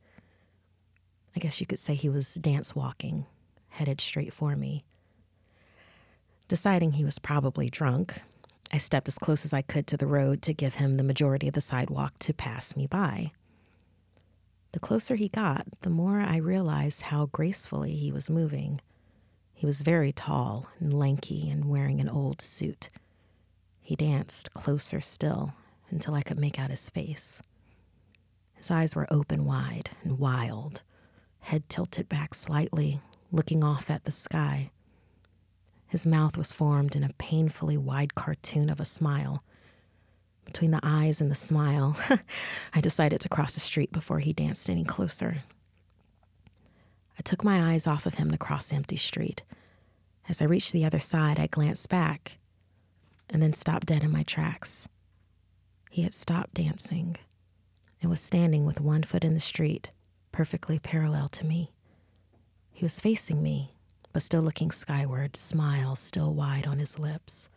I 1.36 1.40
guess 1.40 1.60
you 1.60 1.68
could 1.68 1.80
say 1.80 1.94
he 1.94 2.10
was 2.10 2.34
dance 2.36 2.76
walking, 2.76 3.28
headed 3.70 4.02
straight 4.02 4.34
for 4.34 4.56
me. 4.56 4.84
Deciding 6.50 6.94
he 6.94 7.06
was 7.06 7.20
probably 7.20 7.70
drunk, 7.70 8.24
I 8.74 8.80
stepped 8.80 9.08
as 9.08 9.20
close 9.20 9.46
as 9.46 9.54
I 9.54 9.62
could 9.62 9.86
to 9.86 9.98
the 9.98 10.08
road 10.08 10.42
to 10.42 10.54
give 10.54 10.76
him 10.76 10.96
the 10.96 11.04
majority 11.04 11.48
of 11.48 11.54
the 11.54 11.62
sidewalk 11.62 12.18
to 12.20 12.34
pass 12.34 12.76
me 12.76 12.88
by. 12.88 13.32
The 14.72 14.80
closer 14.80 15.14
he 15.16 15.30
got, 15.30 15.68
the 15.82 15.92
more 15.92 16.20
I 16.20 16.38
realized 16.38 17.04
how 17.04 17.28
gracefully 17.28 17.92
he 17.92 18.12
was 18.12 18.32
moving. 18.32 18.82
He 19.54 19.68
was 19.68 19.84
very 19.84 20.12
tall 20.12 20.68
and 20.80 20.92
lanky 20.92 21.52
and 21.52 21.70
wearing 21.70 22.02
an 22.02 22.10
old 22.10 22.42
suit. 22.42 22.90
He 23.80 23.96
danced 23.96 24.52
closer 24.56 25.00
still 25.00 25.54
until 25.92 26.16
I 26.16 26.24
could 26.24 26.40
make 26.40 26.58
out 26.58 26.72
his 26.72 26.90
face. 26.90 27.44
His 28.56 28.72
eyes 28.72 28.96
were 28.96 29.06
open 29.12 29.46
wide 29.46 29.92
and 30.04 30.18
wild, 30.18 30.82
head 31.42 31.70
tilted 31.70 32.10
back 32.10 32.34
slightly, 32.34 33.02
looking 33.32 33.64
off 33.64 33.92
at 33.92 34.06
the 34.06 34.12
sky. 34.12 34.72
His 35.90 36.06
mouth 36.06 36.38
was 36.38 36.54
formed 36.54 36.96
in 36.96 37.04
a 37.04 37.14
painfully 37.18 37.76
wide 37.76 38.14
cartoon 38.14 38.70
of 38.70 38.80
a 38.80 38.86
smile. 38.86 39.44
Between 40.46 40.72
the 40.72 40.80
eyes 40.84 41.20
and 41.20 41.32
the 41.32 41.36
smile, 41.36 41.98
I 42.76 42.80
decided 42.80 43.22
to 43.22 43.30
cross 43.30 43.56
the 43.56 43.60
street 43.60 43.92
before 43.92 44.20
he 44.20 44.32
danced 44.32 44.70
any 44.70 44.84
closer. 44.84 45.44
I 47.18 47.22
took 47.24 47.44
my 47.44 47.74
eyes 47.74 47.88
off 47.88 48.06
of 48.06 48.16
him 48.16 48.30
to 48.32 48.38
cross 48.38 48.70
the 48.70 48.76
empty 48.76 48.98
street. 48.98 49.44
As 50.30 50.42
I 50.42 50.46
reached 50.46 50.74
the 50.74 50.86
other 50.86 51.00
side, 51.00 51.40
I 51.40 51.48
glanced 51.48 51.90
back 51.90 52.38
and 53.28 53.42
then 53.42 53.54
stopped 53.54 53.88
dead 53.88 54.04
in 54.04 54.12
my 54.12 54.24
tracks. 54.24 54.88
He 55.90 56.04
had 56.04 56.14
stopped 56.14 56.54
dancing 56.54 57.18
and 58.02 58.12
was 58.12 58.22
standing 58.22 58.66
with 58.66 58.80
one 58.80 59.04
foot 59.04 59.24
in 59.24 59.34
the 59.34 59.40
street, 59.40 59.90
perfectly 60.32 60.78
parallel 60.78 61.30
to 61.30 61.46
me. 61.46 61.72
He 62.72 62.86
was 62.86 63.00
facing 63.00 63.42
me, 63.42 63.74
but 64.14 64.22
still 64.22 64.42
looking 64.42 64.72
skyward, 64.72 65.36
smile 65.36 65.96
still 65.96 66.34
wide 66.34 66.68
on 66.68 66.80
his 66.80 67.00
lips. 67.00 67.50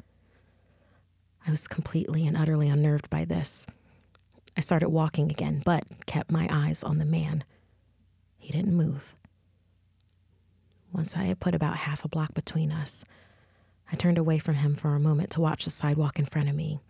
I 1.46 1.50
was 1.50 1.66
completely 1.66 2.26
and 2.26 2.36
utterly 2.36 2.68
unnerved 2.68 3.10
by 3.10 3.24
this. 3.24 3.66
I 4.56 4.60
started 4.60 4.90
walking 4.90 5.30
again, 5.30 5.62
but 5.64 5.84
kept 6.06 6.30
my 6.30 6.48
eyes 6.50 6.84
on 6.84 6.98
the 6.98 7.04
man. 7.04 7.44
He 8.38 8.52
didn't 8.52 8.76
move. 8.76 9.14
Once 10.92 11.16
I 11.16 11.24
had 11.24 11.40
put 11.40 11.54
about 11.54 11.76
half 11.78 12.04
a 12.04 12.08
block 12.08 12.34
between 12.34 12.70
us, 12.70 13.04
I 13.90 13.96
turned 13.96 14.18
away 14.18 14.38
from 14.38 14.56
him 14.56 14.74
for 14.74 14.94
a 14.94 15.00
moment 15.00 15.30
to 15.30 15.40
watch 15.40 15.64
the 15.64 15.70
sidewalk 15.70 16.18
in 16.18 16.26
front 16.26 16.48
of 16.48 16.54
me. 16.54 16.80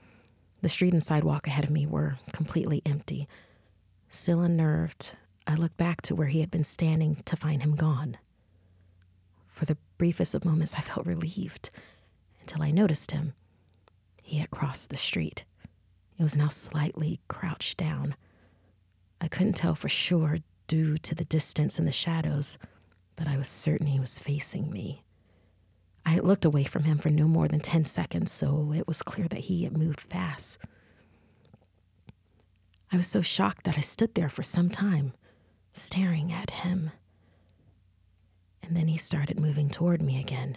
The 0.60 0.68
street 0.68 0.92
and 0.92 1.02
sidewalk 1.02 1.46
ahead 1.46 1.64
of 1.64 1.70
me 1.70 1.86
were 1.86 2.16
completely 2.32 2.82
empty. 2.84 3.28
Still 4.08 4.40
unnerved, 4.40 5.16
I 5.46 5.54
looked 5.54 5.76
back 5.76 6.02
to 6.02 6.14
where 6.14 6.28
he 6.28 6.40
had 6.40 6.50
been 6.50 6.64
standing 6.64 7.16
to 7.24 7.36
find 7.36 7.62
him 7.62 7.74
gone. 7.74 8.18
For 9.52 9.66
the 9.66 9.76
briefest 9.98 10.34
of 10.34 10.46
moments, 10.46 10.74
I 10.74 10.80
felt 10.80 11.06
relieved 11.06 11.68
until 12.40 12.62
I 12.62 12.70
noticed 12.70 13.10
him. 13.10 13.34
He 14.24 14.38
had 14.38 14.50
crossed 14.50 14.88
the 14.88 14.96
street. 14.96 15.44
It 16.18 16.22
was 16.22 16.34
now 16.34 16.48
slightly 16.48 17.20
crouched 17.28 17.76
down. 17.76 18.16
I 19.20 19.28
couldn't 19.28 19.52
tell 19.52 19.74
for 19.74 19.90
sure 19.90 20.38
due 20.68 20.96
to 20.96 21.14
the 21.14 21.26
distance 21.26 21.78
and 21.78 21.86
the 21.86 21.92
shadows, 21.92 22.56
but 23.14 23.28
I 23.28 23.36
was 23.36 23.46
certain 23.46 23.88
he 23.88 24.00
was 24.00 24.18
facing 24.18 24.70
me. 24.70 25.02
I 26.06 26.10
had 26.10 26.24
looked 26.24 26.46
away 26.46 26.64
from 26.64 26.84
him 26.84 26.96
for 26.96 27.10
no 27.10 27.28
more 27.28 27.46
than 27.46 27.60
10 27.60 27.84
seconds, 27.84 28.32
so 28.32 28.72
it 28.74 28.88
was 28.88 29.02
clear 29.02 29.28
that 29.28 29.40
he 29.40 29.64
had 29.64 29.76
moved 29.76 30.00
fast. 30.00 30.58
I 32.90 32.96
was 32.96 33.06
so 33.06 33.20
shocked 33.20 33.64
that 33.64 33.76
I 33.76 33.82
stood 33.82 34.14
there 34.14 34.30
for 34.30 34.42
some 34.42 34.70
time, 34.70 35.12
staring 35.74 36.32
at 36.32 36.50
him 36.50 36.90
and 38.62 38.76
then 38.76 38.88
he 38.88 38.96
started 38.96 39.40
moving 39.40 39.68
toward 39.68 40.02
me 40.02 40.20
again. 40.20 40.56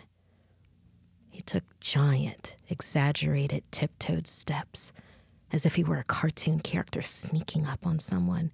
He 1.29 1.41
took 1.41 1.63
giant, 1.79 2.55
exaggerated, 2.69 3.63
tiptoed 3.71 4.27
steps, 4.27 4.93
as 5.51 5.65
if 5.65 5.75
he 5.75 5.83
were 5.83 5.97
a 5.97 6.03
cartoon 6.03 6.59
character 6.59 7.01
sneaking 7.01 7.65
up 7.65 7.85
on 7.85 7.99
someone, 7.99 8.51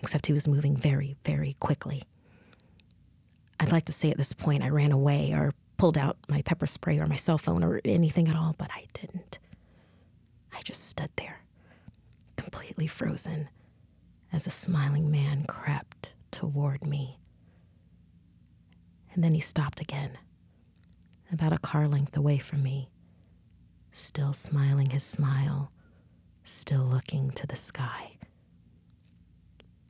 except 0.00 0.26
he 0.26 0.32
was 0.32 0.48
moving 0.48 0.76
very, 0.76 1.16
very 1.24 1.54
quickly. 1.60 2.02
I'd 3.58 3.72
like 3.72 3.84
to 3.86 3.92
say 3.92 4.10
at 4.10 4.16
this 4.16 4.32
point 4.32 4.62
I 4.62 4.68
ran 4.68 4.92
away 4.92 5.32
or 5.32 5.52
pulled 5.76 5.98
out 5.98 6.18
my 6.28 6.42
pepper 6.42 6.66
spray 6.66 6.98
or 6.98 7.06
my 7.06 7.16
cell 7.16 7.38
phone 7.38 7.62
or 7.62 7.80
anything 7.84 8.28
at 8.28 8.36
all, 8.36 8.54
but 8.58 8.70
I 8.74 8.86
didn't. 8.92 9.38
I 10.52 10.60
just 10.62 10.88
stood 10.88 11.10
there, 11.16 11.42
completely 12.36 12.86
frozen, 12.86 13.48
as 14.32 14.46
a 14.46 14.50
smiling 14.50 15.10
man 15.10 15.44
crept 15.46 16.14
toward 16.30 16.84
me 16.84 17.19
and 19.14 19.24
then 19.24 19.34
he 19.34 19.40
stopped 19.40 19.80
again, 19.80 20.18
about 21.32 21.52
a 21.52 21.58
car 21.58 21.88
length 21.88 22.16
away 22.16 22.38
from 22.38 22.62
me, 22.62 22.88
still 23.90 24.32
smiling 24.32 24.90
his 24.90 25.02
smile, 25.02 25.72
still 26.44 26.82
looking 26.82 27.30
to 27.32 27.46
the 27.46 27.56
sky. 27.56 28.16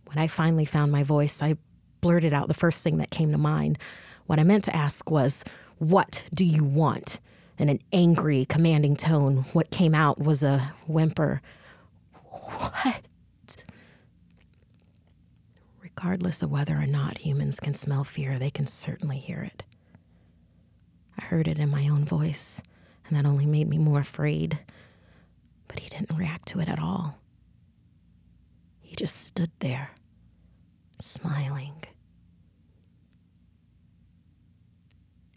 When 0.07 0.19
I 0.19 0.27
finally 0.27 0.65
found 0.65 0.91
my 0.91 1.03
voice, 1.03 1.43
I 1.43 1.57
blurted 2.01 2.33
out 2.33 2.49
the 2.49 2.55
first 2.55 2.83
thing 2.83 2.99
that 2.99 3.11
came 3.11 3.31
to 3.33 3.39
mind. 3.39 3.79
What 4.27 4.41
I 4.41 4.45
meant 4.45 4.65
to 4.65 4.77
ask 4.77 5.11
was, 5.11 5.45
What 5.79 6.29
do 6.35 6.45
you 6.45 6.65
want? 6.65 7.21
In 7.59 7.69
an 7.69 7.79
angry, 7.93 8.47
commanding 8.47 8.97
tone, 8.97 9.45
what 9.53 9.71
came 9.71 9.95
out 9.95 10.19
was 10.19 10.43
a 10.43 10.59
whimper. 10.87 11.43
What? 12.23 13.03
Regardless 16.03 16.43
of 16.43 16.51
whether 16.51 16.79
or 16.79 16.87
not 16.87 17.19
humans 17.19 17.61
can 17.61 17.75
smell 17.75 18.05
fear, 18.05 18.39
they 18.39 18.49
can 18.49 18.65
certainly 18.65 19.19
hear 19.19 19.43
it. 19.43 19.65
I 21.19 21.25
heard 21.25 21.47
it 21.47 21.59
in 21.59 21.71
my 21.71 21.89
own 21.89 22.07
voice, 22.07 22.63
and 23.07 23.15
that 23.15 23.27
only 23.29 23.45
made 23.45 23.69
me 23.69 23.77
more 23.77 24.01
afraid. 24.01 24.59
But 25.69 25.81
he 25.81 25.91
didn't 25.91 26.17
react 26.17 26.49
to 26.49 26.61
it 26.61 26.71
at 26.71 26.79
all. 26.79 27.19
He 28.81 28.97
just 28.97 29.27
stood 29.27 29.51
there, 29.59 29.91
smiling. 31.03 31.85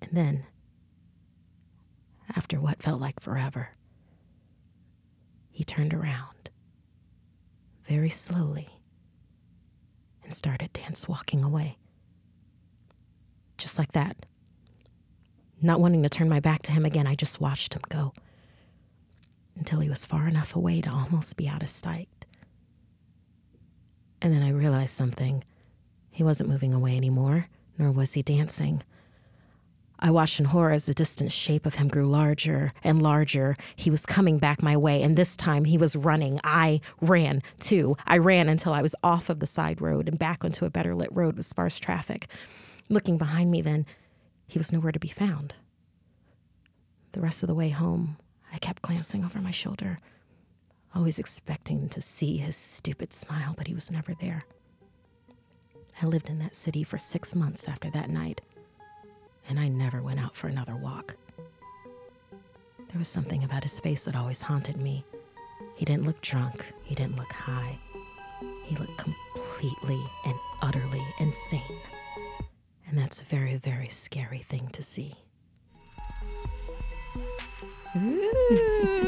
And 0.02 0.12
then, 0.14 0.46
after 2.38 2.62
what 2.62 2.82
felt 2.82 3.02
like 3.02 3.20
forever, 3.20 3.72
he 5.52 5.66
turned 5.66 5.94
around, 5.94 6.50
very 7.86 8.10
slowly 8.10 8.70
started 10.34 10.74
dance 10.74 11.08
walking 11.08 11.44
away. 11.44 11.78
Just 13.58 13.78
like 13.78 13.92
that. 13.94 14.26
Not 15.62 15.80
wanting 15.80 16.04
to 16.04 16.10
turn 16.10 16.28
my 16.28 16.40
back 16.40 16.62
to 16.64 16.72
him 16.72 16.86
again, 16.86 17.08
I 17.08 17.16
just 17.16 17.40
watched 17.40 17.74
him 17.74 17.82
go 17.90 18.14
until 19.56 19.80
he 19.80 19.90
was 19.90 20.06
far 20.06 20.28
enough 20.28 20.56
away 20.56 20.82
to 20.82 20.90
almost 20.90 21.38
be 21.38 21.48
out 21.48 21.64
of 21.64 21.70
sight. 21.70 22.10
And 24.22 24.34
then 24.34 24.44
I 24.44 24.50
realized 24.50 24.94
something. 24.94 25.44
He 26.12 26.24
wasn't 26.24 26.50
moving 26.50 26.74
away 26.74 26.98
anymore, 26.98 27.48
nor 27.78 27.92
was 27.92 28.14
he 28.14 28.22
dancing. 28.24 28.84
I 30.06 30.12
watched 30.12 30.38
in 30.38 30.48
horror 30.48 30.72
as 30.72 30.86
the 30.86 30.94
distant 30.94 31.32
shape 31.32 31.66
of 31.66 31.76
him 31.76 31.88
grew 31.88 32.06
larger 32.06 32.74
and 32.84 33.02
larger. 33.02 33.56
He 33.78 33.90
was 33.90 34.06
coming 34.06 34.38
back 34.38 34.62
my 34.62 34.76
way, 34.76 35.02
and 35.02 35.16
this 35.16 35.38
time 35.38 35.64
he 35.64 35.78
was 35.78 35.96
running. 35.96 36.42
I 36.44 36.82
ran 37.00 37.42
too. 37.58 37.96
I 38.06 38.18
ran 38.18 38.50
until 38.50 38.74
I 38.74 38.82
was 38.82 38.98
off 39.02 39.30
of 39.30 39.40
the 39.40 39.48
side 39.48 39.80
road 39.80 40.10
and 40.10 40.20
back 40.20 40.44
onto 40.44 40.66
a 40.66 40.70
better 40.70 40.94
lit 40.94 41.08
road 41.14 41.38
with 41.38 41.46
sparse 41.46 41.80
traffic. 41.80 42.28
Looking 42.90 43.18
behind 43.18 43.50
me, 43.50 43.62
then, 43.62 43.86
he 44.46 44.60
was 44.60 44.74
nowhere 44.74 44.92
to 44.92 45.00
be 45.00 45.08
found. 45.08 45.56
The 47.14 47.22
rest 47.22 47.42
of 47.42 47.48
the 47.48 47.56
way 47.56 47.70
home, 47.70 48.18
I 48.52 48.58
kept 48.58 48.82
glancing 48.82 49.24
over 49.24 49.40
my 49.40 49.52
shoulder, 49.52 50.00
always 50.94 51.18
expecting 51.18 51.88
to 51.88 52.02
see 52.02 52.36
his 52.36 52.58
stupid 52.58 53.14
smile, 53.14 53.54
but 53.56 53.68
he 53.68 53.74
was 53.74 53.90
never 53.90 54.14
there. 54.14 54.44
I 56.02 56.08
lived 56.08 56.30
in 56.30 56.40
that 56.40 56.56
city 56.56 56.84
for 56.84 56.98
six 56.98 57.34
months 57.34 57.70
after 57.70 57.90
that 57.92 58.10
night 58.10 58.42
and 59.50 59.60
I 59.60 59.68
never 59.68 60.02
went 60.02 60.20
out 60.20 60.36
for 60.36 60.48
another 60.48 60.76
walk. 60.76 61.16
There 62.78 63.00
was 63.00 63.08
something 63.08 63.44
about 63.44 63.64
his 63.64 63.80
face 63.80 64.06
that 64.06 64.16
always 64.16 64.42
haunted 64.42 64.78
me. 64.78 65.04
He 65.76 65.86
didn't 65.86 66.06
look 66.06 66.22
drunk, 66.22 66.72
he 66.84 66.96
didn't 66.96 67.18
look 67.18 67.32
high. 67.34 67.78
He 68.66 68.76
looked 68.76 68.98
completely 68.98 70.02
and 70.26 70.36
utterly 70.62 71.02
insane. 71.20 71.62
And 72.88 72.98
that's 72.98 73.22
a 73.22 73.26
very, 73.26 73.56
very 73.58 73.88
scary 73.88 74.40
thing 74.40 74.68
to 74.70 74.84
see. 74.84 75.14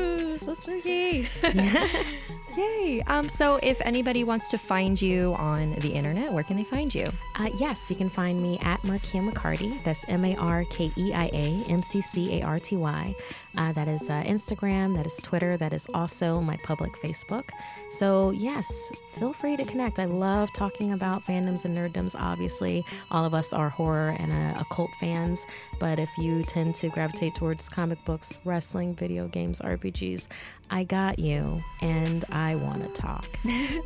So 0.45 0.53
spooky. 0.53 1.27
Yay. 2.55 3.01
Um, 3.07 3.27
so, 3.27 3.59
if 3.63 3.81
anybody 3.81 4.23
wants 4.23 4.47
to 4.49 4.59
find 4.59 5.01
you 5.01 5.33
on 5.39 5.71
the 5.79 5.91
internet, 5.91 6.31
where 6.31 6.43
can 6.43 6.55
they 6.55 6.63
find 6.63 6.93
you? 6.93 7.05
Uh, 7.33 7.49
yes, 7.59 7.89
you 7.89 7.95
can 7.95 8.09
find 8.09 8.39
me 8.41 8.59
at 8.61 8.79
Markeia 8.83 9.27
McCarty. 9.27 9.83
That's 9.83 10.05
M 10.07 10.23
A 10.23 10.35
R 10.35 10.63
K 10.69 10.91
E 10.95 11.13
I 11.15 11.31
A 11.33 11.63
M 11.67 11.81
C 11.81 11.99
C 11.99 12.39
A 12.39 12.45
R 12.45 12.59
T 12.59 12.77
Y. 12.77 13.15
Uh, 13.57 13.71
that 13.71 13.87
is 13.87 14.09
uh, 14.09 14.23
Instagram, 14.23 14.95
that 14.95 15.05
is 15.05 15.17
Twitter, 15.17 15.57
that 15.57 15.73
is 15.73 15.87
also 15.93 16.41
my 16.41 16.57
public 16.63 16.91
Facebook. 16.93 17.49
So, 17.89 18.31
yes, 18.31 18.91
feel 19.13 19.33
free 19.33 19.55
to 19.57 19.65
connect. 19.65 19.99
I 19.99 20.05
love 20.05 20.51
talking 20.53 20.91
about 20.91 21.23
fandoms 21.23 21.65
and 21.65 21.77
nerddoms. 21.77 22.15
Obviously, 22.19 22.83
all 23.11 23.23
of 23.23 23.33
us 23.33 23.53
are 23.53 23.69
horror 23.69 24.15
and 24.19 24.31
uh, 24.31 24.59
occult 24.59 24.91
fans, 24.99 25.45
but 25.79 25.99
if 25.99 26.09
you 26.17 26.43
tend 26.43 26.75
to 26.75 26.89
gravitate 26.89 27.35
towards 27.35 27.69
comic 27.69 28.03
books, 28.05 28.39
wrestling, 28.43 28.95
video 28.95 29.27
games, 29.27 29.61
RPGs, 29.61 30.27
I 30.69 30.83
got 30.83 31.19
you 31.19 31.63
and 31.81 32.25
I 32.31 32.55
want 32.55 32.83
to 32.83 33.01
talk. 33.01 33.27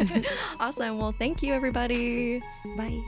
awesome. 0.60 0.98
Well, 0.98 1.14
thank 1.18 1.44
you, 1.44 1.54
everybody. 1.54 2.42
Bye. 2.78 3.02